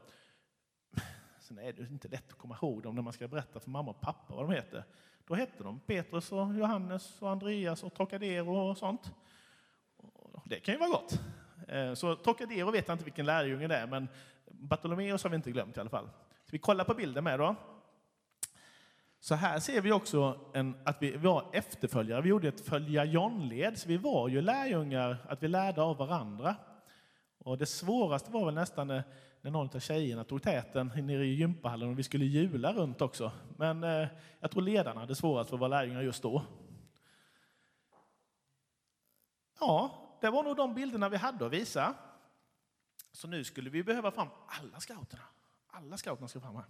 Sen 1.39 1.57
är 1.57 1.73
det 1.73 1.81
inte 1.81 2.07
lätt 2.07 2.31
att 2.31 2.37
komma 2.37 2.57
ihåg 2.61 2.83
dem 2.83 2.95
när 2.95 3.01
man 3.01 3.13
ska 3.13 3.27
berätta 3.27 3.59
för 3.59 3.69
mamma 3.69 3.91
och 3.91 4.01
pappa 4.01 4.35
vad 4.35 4.49
de 4.49 4.53
heter. 4.53 4.83
Då 5.27 5.35
hette 5.35 5.63
de 5.63 5.79
Petrus, 5.79 6.31
och 6.31 6.55
Johannes, 6.55 7.21
och 7.21 7.29
Andreas 7.29 7.83
och 7.83 7.93
Trocadero 7.93 8.69
och 8.69 8.77
sånt. 8.77 9.11
Det 10.45 10.59
kan 10.59 10.73
ju 10.73 10.79
vara 10.79 10.89
gott. 10.89 11.19
Eh, 11.67 11.93
så 11.93 12.15
Trocadero 12.15 12.71
vet 12.71 12.87
jag 12.87 12.95
inte 12.95 13.05
vilken 13.05 13.25
lärjunge 13.25 13.67
det 13.67 13.75
är, 13.75 13.87
men 13.87 14.07
Bartolomeus 14.51 15.23
har 15.23 15.29
vi 15.29 15.35
inte 15.35 15.51
glömt 15.51 15.77
i 15.77 15.79
alla 15.79 15.89
fall. 15.89 16.09
Vi 16.53 16.59
kollar 16.59 16.83
på 16.83 16.93
bilden 16.93 17.23
med 17.23 17.39
då. 17.39 17.55
Så 19.19 19.35
här 19.35 19.59
ser 19.59 19.81
vi 19.81 19.91
också 19.91 20.39
en, 20.53 20.75
att 20.85 20.97
vi 21.01 21.17
var 21.17 21.49
efterföljare. 21.53 22.21
Vi 22.21 22.29
gjorde 22.29 22.47
ett 22.47 22.65
följa 22.67 23.05
John-led, 23.05 23.77
så 23.77 23.87
vi 23.87 23.97
var 23.97 24.27
ju 24.27 24.41
lärjungar, 24.41 25.17
att 25.29 25.43
vi 25.43 25.47
lärde 25.47 25.81
av 25.81 25.97
varandra. 25.97 26.55
Och 27.37 27.57
det 27.57 27.65
svåraste 27.65 28.31
var 28.31 28.45
väl 28.45 28.53
nästan 28.53 28.87
när, 28.87 29.03
när 29.41 29.51
någon 29.51 29.69
av 29.75 29.79
tjejerna 29.79 30.23
tog 30.23 30.43
täten 30.43 30.91
nere 30.95 31.25
i 31.25 31.33
gympahallen 31.33 31.89
och 31.89 31.99
vi 31.99 32.03
skulle 32.03 32.25
jula 32.25 32.73
runt 32.73 33.01
också. 33.01 33.31
Men 33.57 33.83
eh, 33.83 34.07
jag 34.39 34.51
tror 34.51 34.61
ledarna 34.61 34.99
hade 34.99 35.15
svårast 35.15 35.49
för 35.49 35.55
att 35.55 35.59
vara 35.59 35.69
lärjungar 35.69 36.01
just 36.01 36.23
då. 36.23 36.43
Ja, 39.59 39.91
det 40.21 40.29
var 40.29 40.43
nog 40.43 40.57
de 40.57 40.73
bilderna 40.73 41.09
vi 41.09 41.17
hade 41.17 41.45
att 41.45 41.53
visa. 41.53 41.93
Så 43.11 43.27
nu 43.27 43.43
skulle 43.43 43.69
vi 43.69 43.83
behöva 43.83 44.11
fram 44.11 44.27
alla 44.47 44.79
scouterna. 44.79 45.23
Alla 45.75 45.97
scouterna 45.97 46.27
ska 46.27 46.39
fram 46.39 46.55
här. 46.55 46.65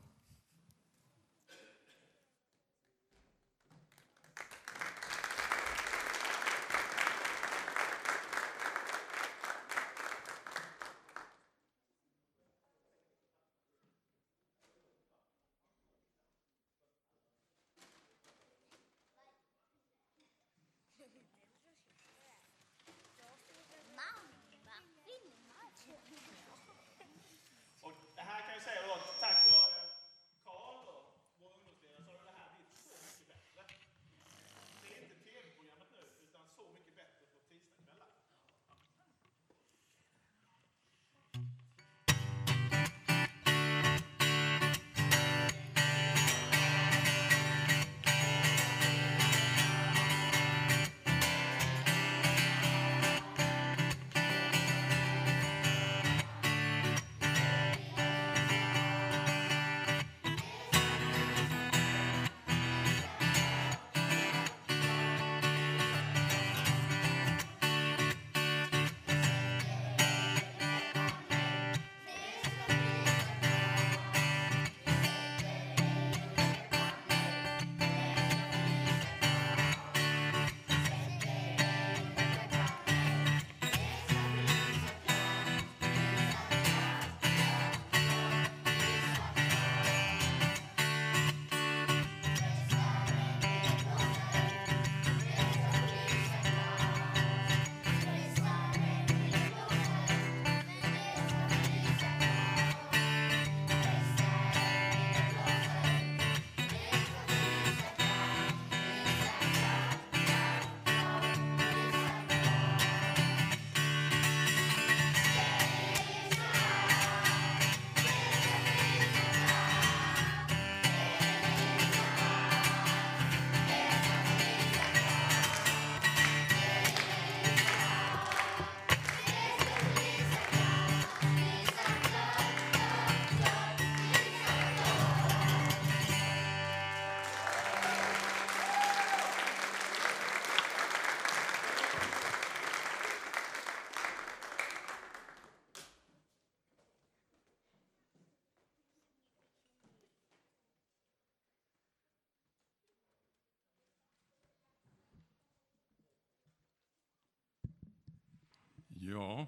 Ja. 159.09 159.47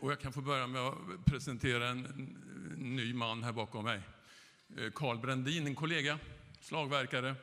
Och 0.00 0.10
jag 0.10 0.20
kan 0.20 0.32
få 0.32 0.40
börja 0.40 0.66
med 0.66 0.80
att 0.80 1.24
presentera 1.24 1.88
en 1.88 2.02
ny 2.76 3.14
man 3.14 3.42
här 3.42 3.52
bakom 3.52 3.84
mig. 3.84 4.00
Eh, 4.76 4.90
Karl 4.90 5.18
Brändin, 5.18 5.66
en 5.66 5.74
kollega, 5.74 6.18
slagverkare. 6.60 7.34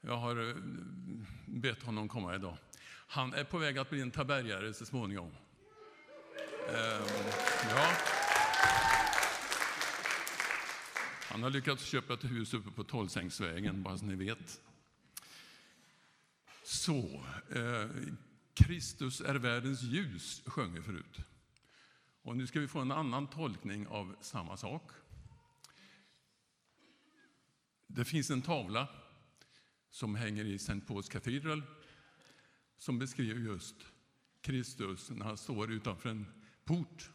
Jag 0.00 0.16
har 0.16 0.48
eh, 0.48 0.56
bett 1.46 1.82
honom 1.82 2.08
komma 2.08 2.34
idag. 2.34 2.56
Han 3.08 3.34
är 3.34 3.44
på 3.44 3.58
väg 3.58 3.78
att 3.78 3.90
bli 3.90 4.00
en 4.00 4.10
tabergare 4.10 4.74
så 4.74 4.86
småningom. 4.86 5.30
Ehm, 6.68 7.02
ja. 7.70 7.92
Han 11.30 11.42
har 11.42 11.50
lyckats 11.50 11.84
köpa 11.84 12.14
ett 12.14 12.24
hus 12.24 12.54
uppe 12.54 12.70
på 12.70 12.84
Tolvsängsvägen, 12.84 13.82
bara 13.82 13.98
så 13.98 14.04
ni 14.04 14.14
vet. 14.14 14.60
Så, 16.64 17.24
eh, 17.54 17.90
Kristus 18.56 19.20
är 19.20 19.34
världens 19.34 19.82
ljus, 19.82 20.42
sjöng 20.46 20.74
vi 20.74 20.82
förut. 20.82 21.20
Och 22.22 22.36
nu 22.36 22.46
ska 22.46 22.60
vi 22.60 22.68
få 22.68 22.80
en 22.80 22.92
annan 22.92 23.26
tolkning 23.26 23.86
av 23.86 24.16
samma 24.20 24.56
sak. 24.56 24.90
Det 27.86 28.04
finns 28.04 28.30
en 28.30 28.42
tavla 28.42 28.88
som 29.90 30.14
hänger 30.14 30.44
i 30.44 30.54
St. 30.54 30.72
Paul's 30.72 31.10
Cathedral 31.10 31.62
som 32.76 32.98
beskriver 32.98 33.40
just 33.40 33.76
Kristus 34.40 35.10
när 35.10 35.26
han 35.26 35.36
står 35.36 35.72
utanför 35.72 36.08
en 36.08 36.26
port 36.64 37.10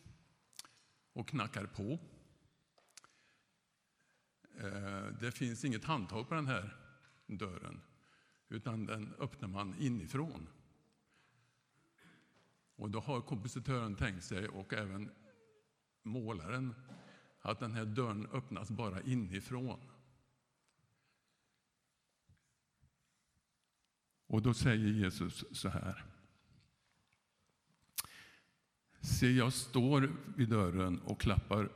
och 1.13 1.27
knackar 1.27 1.65
på. 1.65 1.99
Eh, 4.60 5.06
det 5.19 5.32
finns 5.32 5.65
inget 5.65 5.86
handtag 5.86 6.30
på 6.30 6.36
den 6.36 6.47
här 6.47 6.77
dörren, 7.27 7.82
utan 8.49 8.86
den 8.86 9.13
öppnar 9.19 9.47
man 9.47 9.75
inifrån. 9.80 10.47
Och 12.82 12.89
då 12.89 13.00
har 13.00 13.22
kompositören 13.22 13.96
tänkt 13.96 14.24
sig, 14.24 14.48
och 14.48 14.74
även 14.74 15.12
målaren, 16.04 16.76
att 17.41 17.60
den 17.60 17.74
här 17.74 17.86
dörren 17.86 18.28
öppnas 18.34 18.72
bara 18.72 19.02
inifrån. 19.02 19.80
Och 24.28 24.41
då 24.41 24.54
säger 24.54 24.88
Jesus 24.88 25.46
så 25.52 25.70
här. 25.70 26.06
Se, 29.02 29.32
jag 29.32 29.54
står 29.54 30.12
vid 30.38 30.50
dörren 30.50 31.00
och 31.00 31.22
klappar 31.22 31.70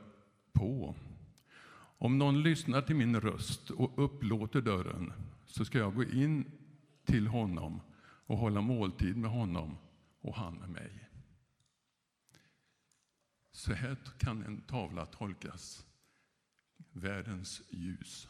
på. 0.52 0.94
Om 1.98 2.18
någon 2.18 2.42
lyssnar 2.42 2.82
till 2.82 2.96
min 2.96 3.20
röst 3.20 3.70
och 3.70 4.04
upplåter 4.04 4.60
dörren 4.60 5.12
så 5.44 5.64
ska 5.64 5.78
jag 5.78 5.94
gå 5.94 6.04
in 6.04 6.44
till 7.04 7.26
honom 7.26 7.80
och 8.26 8.38
hålla 8.38 8.60
måltid 8.60 9.16
med 9.16 9.30
honom 9.30 9.78
och 10.20 10.36
han 10.36 10.58
med 10.58 10.70
mig. 10.70 11.10
Så 13.50 13.72
här 13.72 13.96
kan 14.18 14.42
en 14.42 14.62
tavla 14.62 15.06
tolkas. 15.06 15.86
Världens 16.92 17.62
ljus. 17.70 18.28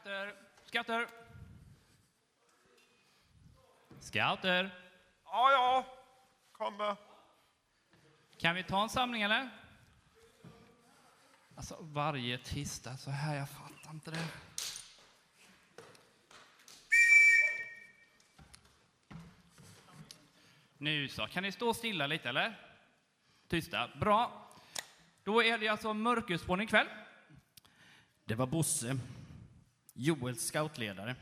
Scouter! 0.00 0.34
Scouter! 0.64 1.08
Scouter! 4.00 4.70
Ja, 5.24 5.52
ja. 5.52 5.86
Kommer. 6.52 6.96
Kan 8.38 8.54
vi 8.54 8.62
ta 8.62 8.82
en 8.82 8.88
samling 8.88 9.22
eller? 9.22 9.50
Alltså 11.54 11.76
varje 11.80 12.38
tisdag 12.38 12.96
så 12.96 13.10
här, 13.10 13.36
jag 13.36 13.48
fattar 13.48 13.90
inte 13.90 14.10
det. 14.10 14.28
Nu 20.78 21.08
så, 21.08 21.26
kan 21.26 21.42
ni 21.42 21.52
stå 21.52 21.74
stilla 21.74 22.06
lite 22.06 22.28
eller? 22.28 22.60
Tysta, 23.48 23.90
bra. 24.00 24.50
Då 25.24 25.42
är 25.42 25.58
det 25.58 25.68
alltså 25.68 25.94
mörkerspårning 25.94 26.64
ikväll. 26.66 26.86
Det 28.24 28.34
var 28.34 28.46
Bosse, 28.46 28.98
Joels 29.94 30.46
scoutledare, 30.46 31.16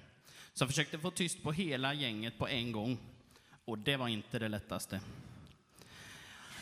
som 0.53 0.69
försökte 0.69 0.99
få 0.99 1.11
tyst 1.11 1.43
på 1.43 1.53
hela 1.53 1.95
gänget 1.95 2.39
på 2.39 2.49
en 2.49 2.73
gång. 2.73 2.99
Och 3.65 3.79
det 3.79 3.97
var 3.97 4.09
inte 4.09 4.39
det 4.39 4.49
lättaste. 4.49 5.01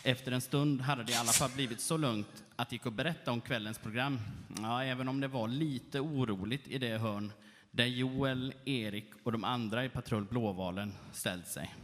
Efter 0.02 0.32
en 0.32 0.40
stund 0.40 0.80
hade 0.80 1.02
det 1.02 1.12
i 1.12 1.16
alla 1.16 1.32
fall 1.32 1.50
blivit 1.50 1.80
så 1.80 1.96
lugnt 1.96 2.44
att 2.56 2.70
det 2.70 2.74
gick 2.74 2.86
att 2.86 2.92
berätta 2.92 3.32
om 3.32 3.40
kvällens 3.40 3.78
program. 3.78 4.18
Ja, 4.62 4.84
även 4.84 5.08
om 5.08 5.20
det 5.20 5.28
var 5.28 5.48
lite 5.48 6.00
oroligt 6.00 6.68
i 6.68 6.78
det 6.78 6.98
hörn 6.98 7.32
där 7.70 7.86
Joel, 7.86 8.54
Erik 8.64 9.10
och 9.22 9.32
de 9.32 9.44
andra 9.44 9.84
i 9.84 9.88
patrull 9.88 10.24
Blåvalen 10.24 10.94
ställt 11.12 11.46
sig. 11.46 11.74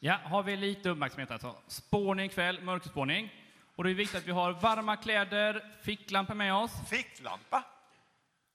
Ja, 0.00 0.18
har 0.24 0.42
vi 0.42 0.56
lite 0.56 0.90
uppmärksamhet 0.90 1.30
alltså. 1.30 1.56
Spårning 1.66 2.26
ikväll, 2.26 2.62
mörkerspårning. 2.62 3.32
Och 3.76 3.84
det 3.84 3.90
är 3.90 3.94
viktigt 3.94 4.18
att 4.18 4.26
vi 4.26 4.32
har 4.32 4.52
varma 4.52 4.96
kläder, 4.96 5.64
ficklampor 5.82 6.34
med 6.34 6.54
oss. 6.54 6.72
Ficklampa? 6.88 7.64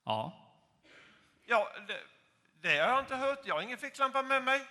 Ja. 0.04 0.45
Ja, 1.46 1.68
det, 1.86 2.00
det 2.60 2.68
har 2.78 2.88
jag 2.88 3.00
inte 3.00 3.16
hört. 3.16 3.38
Jag 3.44 3.54
har 3.54 3.62
ingen 3.62 3.78
ficklampa 3.78 4.22
med 4.22 4.42
mig. 4.44 4.66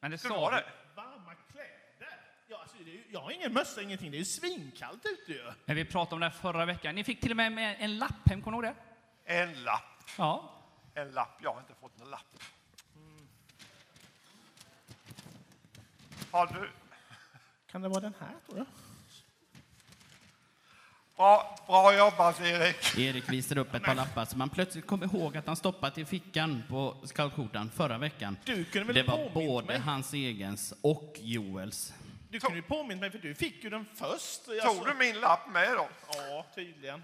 Men 0.00 0.10
det 0.10 0.22
Hur 0.22 0.28
sa 0.28 0.40
var 0.40 0.52
det? 0.52 0.64
Varma 0.94 1.34
kläder? 1.52 2.20
Ja, 2.48 2.58
alltså, 2.60 2.76
det 2.84 2.90
är 2.90 2.94
ju, 2.94 3.04
jag 3.10 3.20
har 3.20 3.30
ingen 3.30 3.52
mössa, 3.52 3.82
ingenting. 3.82 4.10
Det 4.10 4.16
är 4.16 4.18
ju 4.18 4.24
svinkallt 4.24 5.06
ute 5.06 5.32
ju. 5.32 5.52
Men 5.64 5.76
vi 5.76 5.84
pratade 5.84 6.14
om 6.14 6.20
det 6.20 6.26
här 6.26 6.32
förra 6.32 6.64
veckan. 6.64 6.94
Ni 6.94 7.04
fick 7.04 7.20
till 7.20 7.30
och 7.30 7.36
med 7.36 7.52
med 7.52 7.76
en 7.78 7.98
lapp 7.98 8.28
hem, 8.28 8.42
kommer 8.42 8.60
ni 8.60 8.66
ihåg 8.66 8.76
det? 9.24 9.34
En 9.34 9.62
lapp. 9.62 9.82
Ja. 10.18 10.50
En 10.94 11.10
lapp. 11.10 11.38
Jag 11.42 11.52
har 11.52 11.60
inte 11.60 11.74
fått 11.74 11.98
någon 11.98 12.10
lapp. 12.10 12.26
Har 16.30 16.46
du? 16.46 16.70
Kan 17.70 17.82
det 17.82 17.88
vara 17.88 18.00
den 18.00 18.14
här, 18.20 18.34
tror 18.46 18.58
du? 18.58 18.64
Bra, 21.16 21.56
bra 21.66 21.96
jobbat, 21.96 22.40
Erik. 22.40 22.98
Erik 22.98 23.28
visade 23.28 23.60
upp 23.60 23.74
ett 23.74 23.82
par 23.82 23.94
lappar 23.94 24.24
som 24.24 24.40
han 24.40 24.50
plötsligt 24.50 24.86
kom 24.86 25.02
ihåg 25.02 25.36
att 25.36 25.46
han 25.46 25.56
stoppat 25.56 25.98
i 25.98 26.04
fickan 26.04 26.62
på 26.68 26.96
scoutskjortan 27.04 27.70
förra 27.70 27.98
veckan. 27.98 28.36
Du 28.44 28.64
kunde 28.64 28.92
väl 28.92 28.94
Det 29.06 29.12
var 29.12 29.30
både 29.30 29.66
mig? 29.66 29.78
hans 29.78 30.14
egens 30.14 30.74
och 30.80 31.14
Joels. 31.20 31.94
Du 32.30 32.40
kunde 32.40 32.56
ju 32.56 32.62
påmint 32.62 33.00
mig, 33.00 33.10
för 33.10 33.18
du 33.18 33.34
fick 33.34 33.64
ju 33.64 33.70
den 33.70 33.86
först. 33.94 34.44
Tog 34.44 34.86
du 34.86 34.94
min 34.94 35.20
lapp 35.20 35.48
med 35.52 35.68
då? 35.76 35.88
Ja, 36.30 36.46
tydligen. 36.54 37.02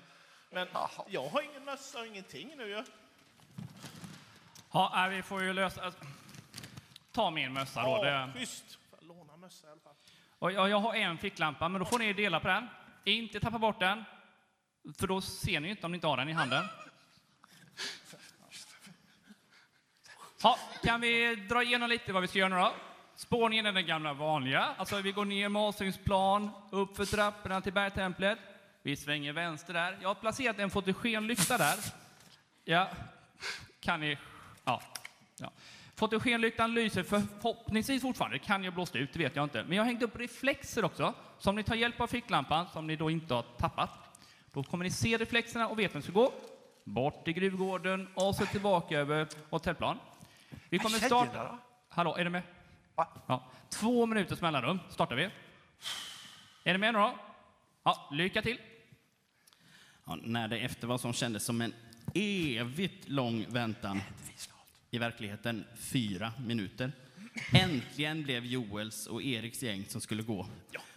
Men 0.53 0.69
Jaha. 0.73 0.89
jag 1.09 1.29
har 1.29 1.43
ingen 1.43 1.65
mössa 1.65 2.01
och 2.01 2.07
ingenting 2.07 2.53
nu 2.57 2.69
ju. 2.69 2.85
Ja, 4.73 5.07
vi 5.11 5.23
får 5.23 5.43
ju 5.43 5.53
lösa... 5.53 5.83
alltså, 5.85 6.01
Ta 7.13 7.31
min 7.31 7.53
mössa 7.53 7.83
då. 7.83 7.89
Ja, 8.07 8.27
Det... 8.35 8.39
schysst. 8.39 8.65
Låna 9.01 9.37
mössa 9.37 9.67
i 9.67 9.71
alla 9.71 9.81
fall? 9.81 9.93
Och 10.39 10.53
jag, 10.53 10.69
jag 10.71 10.79
har 10.81 10.95
en 10.95 11.19
ficklampa, 11.19 11.69
men 11.69 11.79
då 11.79 11.85
får 11.85 11.99
ni 11.99 12.13
dela 12.13 12.41
på 12.41 12.49
den. 12.49 12.69
Inte 13.05 13.41
tappa 13.41 13.59
bort 13.59 13.81
den, 13.81 14.05
för 14.99 15.07
då 15.07 15.21
ser 15.21 15.61
ni 15.61 15.71
inte 15.71 15.87
om 15.87 15.93
ni 15.93 15.97
inte 15.97 16.07
har 16.07 16.17
den 16.17 16.29
i 16.29 16.33
handen. 16.33 16.65
Ha, 20.43 20.59
kan 20.83 21.01
vi 21.01 21.35
dra 21.35 21.63
igenom 21.63 21.91
lite 21.91 22.13
vad 22.13 22.23
vi 22.23 22.29
ska 22.29 22.39
göra 22.39 22.49
nu 22.49 22.57
då? 22.57 22.73
Spårningen 23.17 23.67
är 23.67 23.73
den 23.73 23.87
gamla 23.87 24.13
vanliga. 24.13 24.75
Alltså 24.77 25.01
vi 25.01 25.13
går 25.13 25.25
ner 25.25 25.49
Masingsplan, 25.49 26.51
upp 26.71 26.97
för 26.97 27.05
trapporna 27.05 27.61
till 27.61 27.73
bergtemplet. 27.73 28.39
Vi 28.83 28.97
svänger 28.97 29.33
vänster 29.33 29.73
där. 29.73 29.99
Jag 30.03 30.09
har 30.09 30.15
placerat 30.15 30.59
en 30.59 30.71
fotogenlykta 30.71 31.59
där. 31.59 31.77
Ja, 32.65 32.89
kan 33.81 34.01
ni... 34.01 34.19
Ja. 34.65 34.83
ja. 35.39 35.51
Fotogenlyktan 36.01 36.75
lyser 36.75 37.03
förhoppningsvis 37.03 38.03
fortfarande. 38.03 38.39
Det 38.39 38.45
kan 38.45 38.63
ju 38.63 38.71
ha 38.71 38.75
blåst 38.75 38.97
ut, 38.97 39.13
det 39.13 39.19
vet 39.19 39.37
jag 39.37 39.45
inte. 39.45 39.65
Men 39.65 39.77
jag 39.77 39.83
har 39.85 39.87
hängt 39.87 40.03
upp 40.03 40.17
reflexer 40.17 40.85
också. 40.85 41.15
Så 41.39 41.51
om 41.51 41.57
ni 41.57 41.63
tar 41.63 41.75
hjälp 41.75 42.01
av 42.01 42.07
ficklampan, 42.07 42.67
som 42.73 42.87
ni 42.87 42.97
då 42.97 43.11
inte 43.11 43.35
har 43.35 43.43
tappat, 43.43 43.91
då 44.53 44.63
kommer 44.63 44.85
ni 44.85 44.91
se 44.91 45.17
reflexerna 45.17 45.69
och 45.69 45.79
vet 45.79 45.95
vem 45.95 46.03
som 46.03 46.13
ska 46.13 46.21
gå. 46.21 46.33
Bort 46.85 47.25
till 47.25 47.33
gruvgården 47.33 48.09
och 48.15 48.35
så 48.35 48.47
tillbaka 48.47 48.99
över 48.99 49.29
hotellplan. 49.51 49.99
Vi 50.69 50.79
kommer 50.79 50.99
starta... 50.99 51.59
Hallå, 51.89 52.17
är 52.17 52.25
du 52.25 52.31
med? 52.31 52.43
Ja. 53.27 53.51
Två 53.69 54.07
minuters 54.07 54.41
mellanrum 54.41 54.79
startar 54.89 55.17
vi. 55.17 55.25
Är 56.65 56.73
ni 56.73 56.79
med 56.79 56.95
nu 56.95 57.01
då? 57.01 57.15
Ja, 57.83 58.09
lycka 58.13 58.43
till. 58.43 58.59
Ja, 60.07 60.19
när 60.23 60.49
det 60.49 60.59
efter 60.59 60.87
vad 60.87 61.01
som 61.01 61.13
kändes 61.13 61.45
som 61.45 61.61
en 61.61 61.75
evigt 62.15 63.09
lång 63.09 63.47
väntan, 63.49 64.01
i 64.91 64.99
verkligheten 64.99 65.65
fyra 65.77 66.33
minuter, 66.47 66.93
äntligen 67.53 68.23
blev 68.23 68.45
Joels 68.45 69.07
och 69.07 69.23
Eriks 69.23 69.63
gäng 69.63 69.85
som 69.89 70.01
skulle 70.01 70.23
gå, 70.23 70.47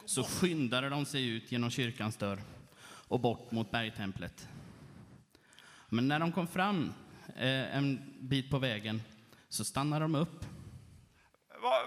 så 0.06 0.24
skyndade 0.24 0.90
de 0.90 1.06
sig 1.06 1.28
ut 1.28 1.52
genom 1.52 1.70
kyrkans 1.70 2.16
dörr 2.18 2.42
och 3.08 3.20
bort 3.20 3.52
mot 3.52 3.72
bergtemplet. 3.72 4.48
Men 5.90 6.08
när 6.08 6.20
de 6.20 6.32
kom 6.32 6.48
fram 6.48 6.94
eh, 7.36 7.76
en 7.78 8.14
bit 8.20 8.50
på 8.50 8.60
vägen 8.60 9.02
så 9.50 9.66
stannade 9.66 10.04
de 10.06 10.16
upp. 10.16 10.46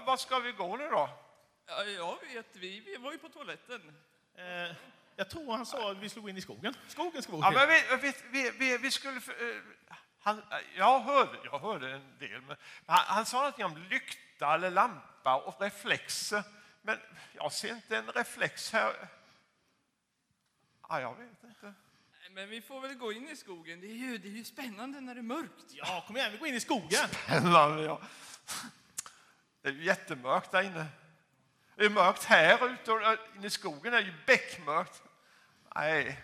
Var 0.05 0.17
ska 0.17 0.39
vi 0.39 0.51
gå 0.51 0.77
nu 0.77 0.83
då? 0.83 1.09
Ja, 1.67 1.83
jag 1.83 2.17
vet, 2.33 2.55
vi, 2.55 2.79
vi 2.79 2.95
var 2.95 3.11
ju 3.11 3.17
på 3.17 3.29
toaletten. 3.29 3.81
Eh, 4.35 4.75
jag 5.15 5.29
tror 5.29 5.55
han 5.57 5.65
sa 5.65 5.91
att 5.91 5.97
vi 5.97 6.09
gå 6.21 6.29
in 6.29 6.37
i 6.37 6.41
skogen. 6.41 6.73
Skogen 6.87 7.21
ska 7.23 7.31
vi 7.31 7.37
gå 7.37 7.43
Ja, 7.43 7.51
men 7.51 7.67
vi, 8.01 8.07
vi, 8.07 8.13
vi, 8.31 8.51
vi, 8.59 8.77
vi 8.77 8.91
skulle... 8.91 9.21
för- 9.21 9.31
eh, 9.31 9.95
Han, 10.27 10.41
jag, 10.75 10.99
hörde, 10.99 11.39
jag 11.43 11.59
hörde 11.59 11.91
en 11.91 12.17
del, 12.19 12.41
men 12.41 12.57
han, 12.85 12.99
han 13.07 13.25
sa 13.25 13.37
någonting 13.37 13.65
om 13.65 13.77
lykta 13.77 14.53
eller 14.53 14.71
lampa 14.71 15.35
och 15.35 15.61
reflexer. 15.61 16.43
Men 16.81 16.99
jag 17.33 17.51
ser 17.53 17.75
inte 17.75 17.97
en 17.97 18.11
reflex 18.11 18.73
här. 18.73 19.07
Ja, 20.89 21.01
jag 21.01 21.15
vet 21.15 21.43
inte. 21.43 21.73
Men 22.31 22.49
vi 22.49 22.61
får 22.61 22.81
väl 22.81 22.93
gå 22.93 23.11
in 23.11 23.29
i 23.29 23.35
skogen. 23.35 23.81
Det 23.81 23.87
är 23.87 23.95
ju, 23.95 24.17
det 24.17 24.27
är 24.27 24.31
ju 24.31 24.43
spännande 24.43 25.01
när 25.01 25.15
det 25.15 25.21
är 25.21 25.23
mörkt. 25.23 25.65
Ja, 25.69 26.03
kom 26.07 26.17
igen, 26.17 26.31
vi 26.31 26.37
går 26.37 26.47
in 26.47 26.55
i 26.55 26.59
skogen. 26.59 27.09
Eller, 27.27 27.83
ja. 27.83 28.01
Det 29.61 29.69
är 29.69 29.73
ju 29.73 29.83
jättemörkt 29.83 30.51
där 30.51 30.61
inne. 30.61 30.85
Det 31.75 31.85
är 31.85 31.89
mörkt 31.89 32.23
här 32.23 32.69
ute 32.73 32.91
och 32.91 32.99
där 32.99 33.19
inne 33.35 33.47
i 33.47 33.49
skogen 33.49 33.93
är 33.93 34.01
det 34.01 34.07
ju 34.07 34.13
beckmörkt. 34.25 35.03
Nej, 35.75 36.21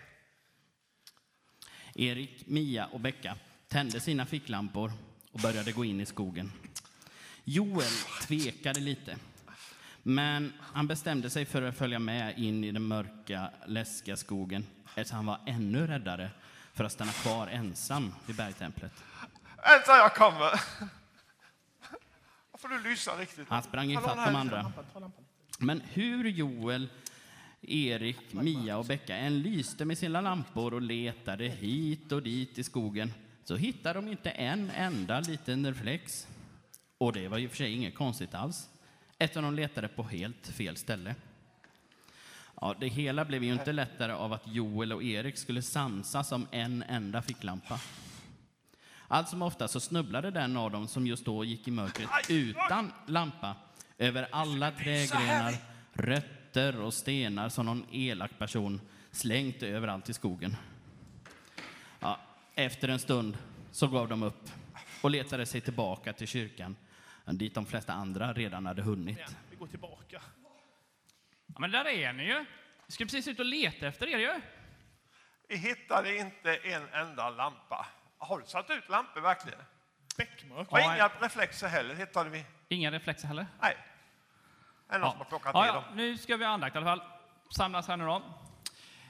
Erik, 1.94 2.46
Mia 2.46 2.86
och 2.86 3.00
Becka 3.00 3.36
tände 3.74 4.00
sina 4.00 4.26
ficklampor 4.26 4.92
och 5.32 5.40
började 5.40 5.72
gå 5.72 5.84
in 5.84 6.00
i 6.00 6.06
skogen. 6.06 6.52
Joel 7.44 7.92
tvekade 8.22 8.80
lite, 8.80 9.16
men 10.02 10.52
han 10.60 10.86
bestämde 10.86 11.30
sig 11.30 11.44
för 11.44 11.62
att 11.62 11.76
följa 11.76 11.98
med 11.98 12.38
in 12.38 12.64
i 12.64 12.72
den 12.72 12.82
mörka, 12.82 13.50
läskiga 13.66 14.16
skogen 14.16 14.66
eftersom 14.94 15.16
han 15.16 15.26
var 15.26 15.40
ännu 15.46 15.86
räddare 15.86 16.30
för 16.74 16.84
att 16.84 16.92
stanna 16.92 17.12
kvar 17.12 17.46
ensam 17.46 18.14
vid 18.26 18.36
bergtemplet. 18.36 18.92
vänta 19.56 19.96
jag 19.96 20.14
kommer. 20.14 20.60
får 22.58 22.68
du 22.68 22.90
lyssna 22.90 23.12
riktigt. 23.12 23.48
Han 23.48 23.62
sprang 23.62 23.90
ifatt 23.90 24.26
de 24.26 24.36
andra. 24.36 24.72
Men 25.58 25.80
hur 25.80 26.28
Joel, 26.28 26.88
Erik, 27.60 28.32
Mia 28.32 28.76
och 28.76 28.84
Becka 28.84 29.16
än 29.16 29.42
lyste 29.42 29.84
med 29.84 29.98
sina 29.98 30.20
lampor 30.20 30.74
och 30.74 30.82
letade 30.82 31.48
hit 31.48 32.12
och 32.12 32.22
dit 32.22 32.58
i 32.58 32.64
skogen 32.64 33.12
så 33.44 33.56
hittade 33.56 33.98
de 33.98 34.08
inte 34.08 34.30
en 34.30 34.70
enda 34.70 35.20
liten 35.20 35.66
reflex. 35.66 36.26
Och 36.98 37.12
det 37.12 37.28
var 37.28 37.38
i 37.38 37.46
och 37.46 37.50
för 37.50 37.56
sig 37.56 37.72
inget 37.72 37.94
konstigt 37.94 38.34
alls, 38.34 38.68
eftersom 39.18 39.44
de 39.44 39.54
letade 39.54 39.88
på 39.88 40.02
helt 40.02 40.46
fel 40.46 40.76
ställe. 40.76 41.14
Ja, 42.60 42.74
det 42.80 42.88
hela 42.88 43.24
blev 43.24 43.44
ju 43.44 43.52
inte 43.52 43.72
lättare 43.72 44.12
av 44.12 44.32
att 44.32 44.46
Joel 44.46 44.92
och 44.92 45.02
Erik 45.02 45.38
skulle 45.38 45.62
samsas 45.62 46.32
om 46.32 46.46
en 46.50 46.82
enda 46.82 47.22
ficklampa. 47.22 47.80
Allt 49.08 49.28
som 49.28 49.42
ofta 49.42 49.68
så 49.68 49.80
snubblade 49.80 50.30
den 50.30 50.56
av 50.56 50.70
dem 50.70 50.88
som 50.88 51.06
just 51.06 51.24
då 51.24 51.44
gick 51.44 51.68
i 51.68 51.70
mörkret 51.70 52.08
utan 52.28 52.92
lampa 53.06 53.56
över 53.98 54.28
alla 54.32 54.70
trädgrenar, 54.70 55.54
rötter 55.92 56.80
och 56.80 56.94
stenar 56.94 57.48
som 57.48 57.66
någon 57.66 57.86
elak 57.92 58.38
person 58.38 58.80
slängt 59.10 59.62
överallt 59.62 60.08
i 60.08 60.14
skogen. 60.14 60.56
Ja, 62.54 62.62
efter 62.62 62.88
en 62.88 62.98
stund 62.98 63.38
så 63.70 63.86
gav 63.86 64.08
de 64.08 64.22
upp 64.22 64.50
och 65.02 65.10
letade 65.10 65.46
sig 65.46 65.60
tillbaka 65.60 66.12
till 66.12 66.26
kyrkan 66.28 66.76
dit 67.26 67.54
de 67.54 67.66
flesta 67.66 67.92
andra 67.92 68.32
redan 68.32 68.66
hade 68.66 68.82
hunnit. 68.82 69.18
Ja, 69.20 69.26
vi 69.50 69.56
går 69.56 69.66
tillbaka. 69.66 70.22
Ja, 71.46 71.60
men 71.60 71.70
där 71.70 71.84
är 71.88 72.12
ni 72.12 72.24
ju. 72.26 72.44
Vi 72.86 72.92
skulle 72.92 73.06
precis 73.06 73.28
ut 73.28 73.38
och 73.38 73.44
leta 73.44 73.86
efter 73.86 74.06
er 74.06 74.18
ju. 74.18 74.40
Vi 75.48 75.56
hittade 75.56 76.16
inte 76.16 76.56
en 76.56 76.88
enda 76.88 77.30
lampa. 77.30 77.86
Har 78.18 78.38
du 78.38 78.46
satt 78.46 78.70
ut 78.70 78.88
lampor 78.88 79.20
verkligen? 79.20 79.58
Beckmörk. 80.16 80.72
Och 80.72 80.78
Ja, 80.78 80.94
inga 80.94 81.08
reflexer 81.08 81.68
heller, 81.68 81.94
hittade 81.94 82.30
vi. 82.30 82.44
Inga 82.68 82.90
reflexer 82.90 83.28
heller? 83.28 83.46
Nej. 83.60 83.76
Är 84.88 84.98
någon 84.98 85.10
som 85.10 85.18
har 85.18 85.24
plockat 85.24 85.50
ja, 85.54 85.60
ner 85.60 85.66
ja, 85.68 85.74
dem? 85.74 85.84
nu 85.94 86.18
ska 86.18 86.36
vi 86.36 86.44
ha 86.44 86.52
andakt 86.52 86.74
i 86.76 86.78
alla 86.78 86.86
fall. 86.96 87.02
Samlas 87.50 87.88
här 87.88 87.96
nu 87.96 88.04
då. 88.04 88.16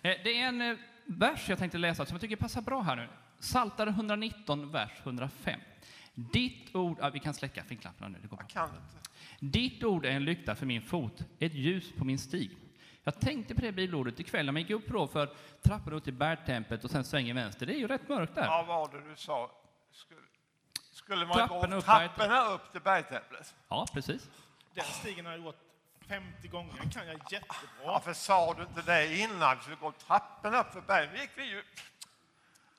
Eh, 0.02 0.16
Det 0.24 0.40
är 0.40 0.48
en 0.48 0.60
eh, 0.60 0.76
vers 1.04 1.48
jag 1.48 1.58
tänkte 1.58 1.78
läsa 1.78 2.06
som 2.06 2.14
jag 2.14 2.20
tycker 2.20 2.36
passar 2.36 2.60
bra 2.60 2.80
här 2.82 2.96
nu. 2.96 3.08
Psaltare 3.44 3.90
119, 3.90 4.70
vers 4.70 4.90
105. 5.02 5.60
Ditt 6.14 6.74
ord... 6.74 6.98
Ja, 7.00 7.10
vi 7.10 7.20
kan 7.20 7.34
släcka 7.34 7.64
finklamporna 7.64 8.08
nu, 8.08 8.18
det 8.22 8.28
går 8.28 8.36
bra. 8.36 8.46
Kan 8.46 8.68
inte. 8.68 9.10
Ditt 9.40 9.84
ord 9.84 10.06
är 10.06 10.10
en 10.10 10.24
lykta 10.24 10.54
för 10.54 10.66
min 10.66 10.82
fot, 10.82 11.24
ett 11.38 11.54
ljus 11.54 11.92
på 11.98 12.04
min 12.04 12.18
stig. 12.18 12.56
Jag 13.04 13.20
tänkte 13.20 13.54
på 13.54 13.60
det 13.60 13.72
bibelordet 13.72 14.20
ikväll 14.20 14.46
när 14.46 14.52
man 14.52 14.62
gick 14.62 14.70
upp 14.70 14.88
då 14.88 15.06
för 15.06 15.34
trapporna 15.62 15.96
upp 15.96 16.04
till 16.04 16.12
bergtemplet 16.12 16.84
och 16.84 16.90
sen 16.90 17.04
svänger 17.04 17.34
vänster. 17.34 17.66
Det 17.66 17.74
är 17.74 17.78
ju 17.78 17.88
rätt 17.88 18.08
mörkt 18.08 18.34
där. 18.34 18.44
Ja, 18.44 18.64
vad 18.68 18.90
var 18.90 19.00
det 19.00 19.10
du 19.10 19.16
sa? 19.16 19.50
Skulle, 19.92 20.20
skulle 20.92 21.26
man 21.26 21.36
Trapporna 21.36 21.68
gå 21.68 21.76
upp 21.76 21.84
trapporna 21.84 22.46
upp 22.46 22.72
till 22.72 22.80
bergtemplet? 22.80 23.54
Ja, 23.68 23.86
precis. 23.92 24.30
Den 24.74 24.84
stigen 24.84 25.26
har 25.26 25.32
jag 25.32 25.44
gjort 25.44 25.60
50 26.08 26.48
gånger. 26.48 26.74
Den 26.80 26.90
kan 26.90 27.06
jag 27.06 27.16
jättebra. 27.30 27.86
Varför 27.86 28.12
sa 28.12 28.54
du 28.54 28.62
inte 28.62 28.82
det 28.82 29.16
innan? 29.16 29.56
Vi 29.56 29.62
skulle 29.62 29.76
gå 29.76 29.92
trapporna 29.92 30.60
upp 30.60 30.72
för 30.72 30.80
berget. 30.80 31.20
Gick 31.20 31.30
vi 31.36 31.50
ju... 31.50 31.62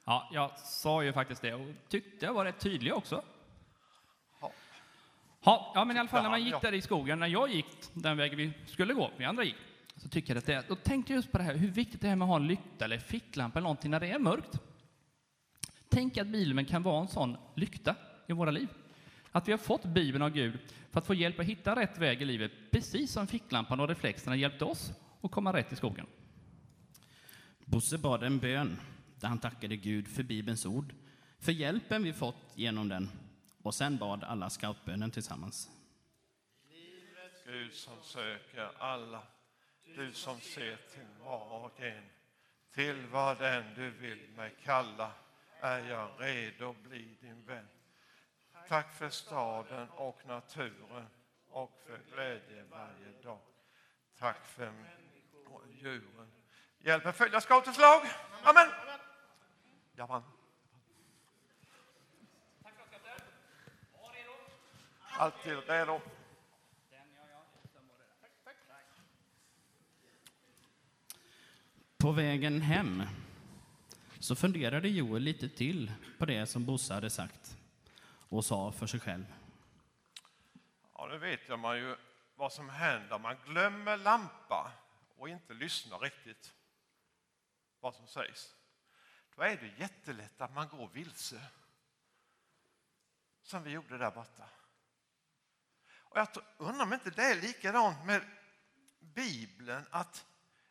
Ja, 0.06 0.30
jag 0.32 0.60
sa 0.60 1.04
ju 1.04 1.14
faktiskt 1.14 1.42
det 1.42 1.54
och 1.54 1.68
tyckte 1.88 2.26
jag 2.26 2.34
var 2.34 2.46
rätt 2.46 2.60
tydlig 2.60 2.94
också. 2.94 3.24
Ja. 4.42 4.52
Ja, 5.76 5.86
men 5.86 5.96
i 5.96 6.00
alla 6.00 6.10
fall 6.10 6.24
när 6.24 6.30
man 6.30 6.44
gick 6.44 6.62
där 6.62 6.74
i 6.74 6.82
skogen, 6.82 7.20
när 7.20 7.28
jag 7.28 7.50
gick 7.50 7.66
den 7.94 8.18
vägen 8.18 8.38
vi 8.38 8.54
skulle 8.66 8.94
gå, 8.94 9.12
vi 9.18 9.26
andra 9.26 9.44
gick, 9.44 9.56
så 9.98 10.10
tycker 10.10 10.34
jag 10.34 10.38
att 10.38 10.46
det, 10.46 10.66
då 10.68 10.76
tänkte 10.76 11.14
jag 11.14 11.18
just 11.18 11.32
på 11.32 11.38
det 11.38 11.44
här, 11.44 11.56
hur 11.56 11.68
viktigt 11.68 12.02
det 12.02 12.10
är 12.10 12.16
med 12.16 12.26
att 12.26 12.30
ha 12.30 12.36
en 12.36 12.48
lykta 12.48 12.86
eller 12.86 12.98
ficklampa 12.98 13.60
eller 13.60 13.64
någonting 13.64 13.92
när 13.92 14.00
det 14.00 14.08
är 14.08 14.20
mörkt. 14.20 14.60
Tänk 15.90 16.18
att 16.18 16.28
Bibeln 16.28 16.66
kan 16.66 16.84
vara 16.84 17.02
en 17.02 17.08
sån 17.08 17.38
lykta 17.56 17.96
i 18.28 18.34
våra 18.34 18.52
liv. 18.52 18.68
Att 19.32 19.48
vi 19.48 19.52
har 19.52 19.60
fått 19.60 19.86
Bibeln 19.86 20.24
av 20.24 20.30
Gud 20.30 20.60
för 20.92 21.00
att 21.00 21.08
få 21.08 21.14
hjälp 21.14 21.40
att 21.40 21.46
hitta 21.46 21.76
rätt 21.76 21.98
väg 21.98 22.22
i 22.22 22.26
livet, 22.26 22.52
precis 22.72 23.12
som 23.12 23.28
ficklampan 23.28 23.80
och 23.80 23.88
reflexerna 23.88 24.36
hjälpte 24.36 24.66
oss 24.66 24.92
att 25.22 25.32
komma 25.32 25.54
rätt 25.54 25.72
i 25.72 25.76
skogen. 25.76 26.06
Bosse 27.66 27.98
bad 27.98 28.24
en 28.24 28.40
bön 28.40 28.80
där 29.26 29.30
han 29.30 29.40
tackade 29.40 29.76
Gud 29.76 30.08
för 30.08 30.24
Bibelns 30.24 30.66
ord, 30.66 30.94
för 31.40 31.52
hjälpen 31.52 32.04
vi 32.04 32.14
fått 32.14 32.52
genom 32.56 32.90
den 32.90 33.10
och 33.64 33.76
sen 33.76 33.98
bad 33.98 34.24
alla 34.24 34.50
scoutbönen 34.50 35.12
tillsammans. 35.12 35.70
Gud 37.46 37.74
som 37.74 38.04
söker 38.04 38.72
alla, 38.78 39.24
du 39.96 40.14
som 40.14 40.40
ser 40.40 40.76
till 40.76 41.08
var 41.24 41.66
och 41.66 41.82
en. 41.82 42.04
Till 42.74 43.06
vad 43.06 43.40
den 43.40 43.64
du 43.76 43.90
vill 43.90 44.30
mig 44.36 44.56
kalla 44.64 45.12
är 45.60 45.80
jag 45.90 46.10
redo 46.20 46.70
att 46.70 46.84
bli 46.84 47.18
din 47.22 47.46
vän. 47.46 47.68
Tack 48.68 48.94
för 48.94 49.10
staden 49.10 49.90
och 49.90 50.20
naturen 50.28 51.08
och 51.50 51.84
för 51.88 52.00
glädje 52.14 52.64
varje 52.72 53.22
dag. 53.24 53.40
Tack 54.20 54.46
för 54.46 54.72
människor 54.72 55.54
och 55.54 55.64
djuren. 55.72 56.32
Hjälp 56.80 57.04
mig 57.04 57.14
följa 57.14 57.42
scoutens 57.42 57.78
lag. 57.78 58.02
Amen. 58.44 58.70
Jag 59.96 60.08
vann. 60.08 60.24
Alltid 65.18 65.58
redo. 65.68 66.02
På 71.98 72.12
vägen 72.12 72.62
hem 72.62 73.04
så 74.20 74.36
funderade 74.36 74.90
Joel 74.90 75.22
lite 75.24 75.50
till 75.50 75.92
på 76.18 76.26
det 76.26 76.46
som 76.46 76.66
Bosse 76.66 76.94
hade 76.94 77.10
sagt 77.10 77.58
och 78.30 78.46
sa 78.46 78.72
för 78.72 78.88
sig 78.88 79.00
själv. 79.00 79.26
Ja, 80.94 81.08
nu 81.08 81.18
vet 81.18 81.50
jag 81.50 81.60
man 81.60 81.78
ju 81.78 81.96
vad 82.36 82.54
som 82.54 82.70
händer. 82.70 83.20
Man 83.20 83.36
glömmer 83.46 83.98
lampa 83.98 84.72
och 85.18 85.30
inte 85.30 85.54
lyssnar 85.54 86.00
riktigt 86.00 86.54
vad 87.80 87.96
som 87.96 88.08
sägs. 88.08 88.56
Då 89.36 89.42
är 89.42 89.58
det 89.58 89.68
jättelätt 89.68 90.42
att 90.42 90.54
man 90.54 90.68
går 90.68 90.88
vilse. 90.88 91.48
Som 93.42 93.64
vi 93.64 93.72
gjorde 93.72 93.98
där 93.98 94.12
borta. 94.12 94.50
Och 95.94 96.18
jag 96.18 96.28
undrar 96.58 96.86
om 96.86 96.94
inte 96.94 97.10
det 97.10 97.24
är 97.24 97.42
likadant 97.42 98.06
med 98.06 98.22
Bibeln. 99.00 99.86
Att 99.92 100.26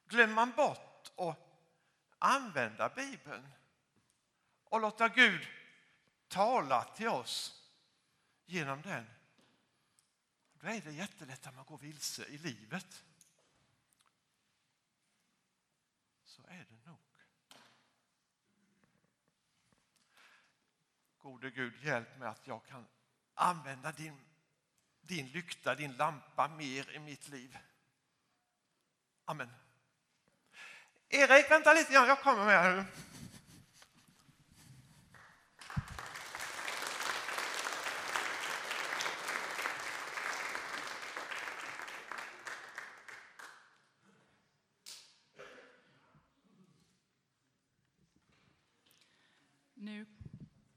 glömmer 0.07 0.35
man 0.35 0.51
bort 0.51 1.13
att 1.17 1.39
använda 2.19 2.89
Bibeln 2.89 3.49
och 4.65 4.81
låta 4.81 5.09
Gud 5.09 5.49
tala 6.29 6.85
till 6.85 7.09
oss 7.09 7.63
genom 8.47 8.83
den 8.83 9.07
då 10.65 10.71
är 10.71 10.81
det 10.81 10.93
jättelätt 10.93 11.47
att 11.47 11.55
man 11.55 11.65
går 11.65 11.79
vilse 11.79 12.25
i 12.25 12.39
livet. 12.39 13.05
Så 16.25 16.43
är 16.47 16.67
det 16.71 16.91
nog. 16.91 17.04
Gode 21.25 21.51
Gud, 21.51 21.73
hjälp 21.83 22.19
mig 22.19 22.29
att 22.29 22.47
jag 22.47 22.67
kan 22.67 22.87
använda 23.35 23.93
din, 23.93 24.21
din 25.01 25.29
lykta, 25.29 25.75
din 25.75 25.93
lampa 25.93 26.49
mer 26.49 26.91
i 26.91 26.99
mitt 26.99 27.29
liv. 27.29 27.59
Amen. 29.25 29.51
Erik, 31.09 31.51
vänta 31.51 31.73
lite 31.73 31.93
grann, 31.93 32.09
jag 32.09 32.21
kommer 32.21 32.45
med 32.45 32.63
här 32.63 32.77
nu. 32.77 32.85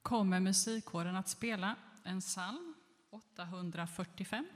Kommer 0.08 0.40
musikkåren 0.40 1.16
att 1.16 1.28
spela 1.28 1.76
en 2.04 2.20
psalm 2.20 2.74
845. 3.10 4.46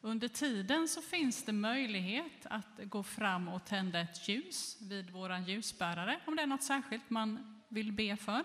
Under 0.00 0.28
tiden 0.28 0.88
så 0.88 1.02
finns 1.02 1.44
det 1.44 1.52
möjlighet 1.52 2.46
att 2.46 2.80
gå 2.84 3.02
fram 3.02 3.48
och 3.48 3.64
tända 3.64 4.00
ett 4.00 4.28
ljus 4.28 4.78
vid 4.80 5.10
vår 5.10 5.36
ljusbärare 5.36 6.20
om 6.26 6.36
det 6.36 6.42
är 6.42 6.46
något 6.46 6.62
särskilt 6.62 7.10
man 7.10 7.60
vill 7.68 7.92
be 7.92 8.16
för. 8.16 8.44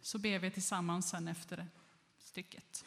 Så 0.00 0.18
ber 0.18 0.38
vi 0.38 0.50
tillsammans 0.50 1.10
sen 1.10 1.28
efter 1.28 1.66
stycket. 2.18 2.84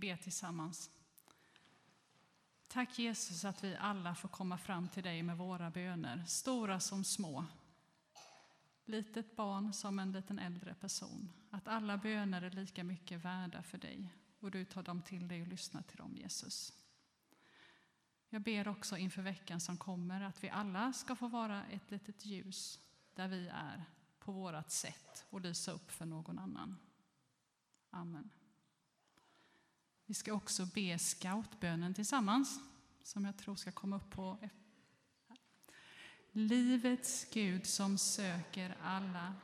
Ber 0.00 0.16
tillsammans. 0.16 0.90
Tack 2.68 2.98
Jesus 2.98 3.44
att 3.44 3.64
vi 3.64 3.76
alla 3.76 4.14
får 4.14 4.28
komma 4.28 4.58
fram 4.58 4.88
till 4.88 5.02
dig 5.02 5.22
med 5.22 5.36
våra 5.36 5.70
böner, 5.70 6.24
stora 6.26 6.80
som 6.80 7.04
små. 7.04 7.44
Litet 8.84 9.36
barn 9.36 9.72
som 9.72 9.98
en 9.98 10.12
liten 10.12 10.38
äldre 10.38 10.74
person. 10.74 11.32
Att 11.50 11.68
alla 11.68 11.96
böner 11.96 12.42
är 12.42 12.50
lika 12.50 12.84
mycket 12.84 13.24
värda 13.24 13.62
för 13.62 13.78
dig 13.78 14.14
och 14.40 14.50
du 14.50 14.64
tar 14.64 14.82
dem 14.82 15.02
till 15.02 15.28
dig 15.28 15.42
och 15.42 15.48
lyssnar 15.48 15.82
till 15.82 15.96
dem 15.96 16.16
Jesus. 16.16 16.72
Jag 18.28 18.42
ber 18.42 18.68
också 18.68 18.96
inför 18.96 19.22
veckan 19.22 19.60
som 19.60 19.76
kommer 19.76 20.20
att 20.20 20.44
vi 20.44 20.50
alla 20.50 20.92
ska 20.92 21.16
få 21.16 21.28
vara 21.28 21.64
ett 21.64 21.90
litet 21.90 22.26
ljus 22.26 22.80
där 23.14 23.28
vi 23.28 23.48
är 23.48 23.84
på 24.18 24.32
vårt 24.32 24.70
sätt 24.70 25.26
och 25.30 25.40
lysa 25.40 25.72
upp 25.72 25.90
för 25.90 26.06
någon 26.06 26.38
annan. 26.38 26.76
Amen. 27.90 28.30
Vi 30.10 30.14
ska 30.14 30.32
också 30.32 30.66
be 30.66 30.98
scoutbönen 30.98 31.94
tillsammans, 31.94 32.60
som 33.02 33.24
jag 33.24 33.36
tror 33.36 33.56
ska 33.56 33.72
komma 33.72 33.96
upp 33.96 34.10
på. 34.10 34.38
Livets 36.32 37.26
Gud 37.32 37.66
som 37.66 37.98
söker 37.98 38.76
alla, 38.82 39.34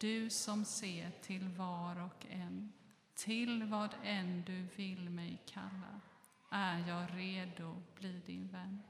du 0.00 0.30
som 0.30 0.64
ser 0.64 1.10
till 1.10 1.48
var 1.48 2.04
och 2.04 2.26
en, 2.30 2.72
till 3.14 3.64
vad 3.64 3.90
än 4.04 4.42
du 4.46 4.66
vill 4.76 5.10
mig 5.10 5.42
kalla, 5.46 6.00
är 6.50 6.88
jag 6.88 7.06
redo 7.14 7.82
bli 7.98 8.22
din 8.26 8.48
vän. 8.48 8.82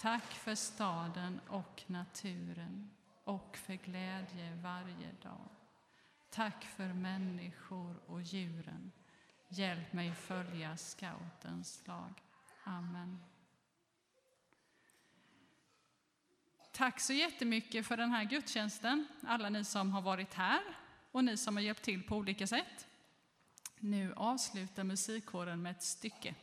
Tack 0.00 0.32
för 0.32 0.54
staden 0.54 1.40
och 1.48 1.82
naturen 1.86 2.90
och 3.24 3.56
för 3.56 3.74
glädje 3.74 4.54
varje 4.62 5.12
dag. 5.22 5.48
Tack 6.30 6.64
för 6.64 6.92
människor 6.92 7.96
och 8.06 8.22
djuren. 8.22 8.92
Hjälp 9.56 9.92
mig 9.92 10.14
följa 10.14 10.76
scoutens 10.76 11.82
lag. 11.86 12.22
Amen. 12.64 13.24
Tack 16.72 17.00
så 17.00 17.12
jättemycket 17.12 17.86
för 17.86 17.96
den 17.96 18.10
här 18.10 18.24
gudstjänsten, 18.24 19.06
alla 19.22 19.48
ni 19.48 19.64
som 19.64 19.92
har 19.92 20.02
varit 20.02 20.34
här 20.34 20.62
och 21.10 21.24
ni 21.24 21.36
som 21.36 21.56
har 21.56 21.62
hjälpt 21.62 21.82
till 21.82 22.02
på 22.02 22.16
olika 22.16 22.46
sätt. 22.46 22.86
Nu 23.78 24.12
avslutar 24.16 24.84
musikkåren 24.84 25.62
med 25.62 25.70
ett 25.70 25.82
stycke. 25.82 26.34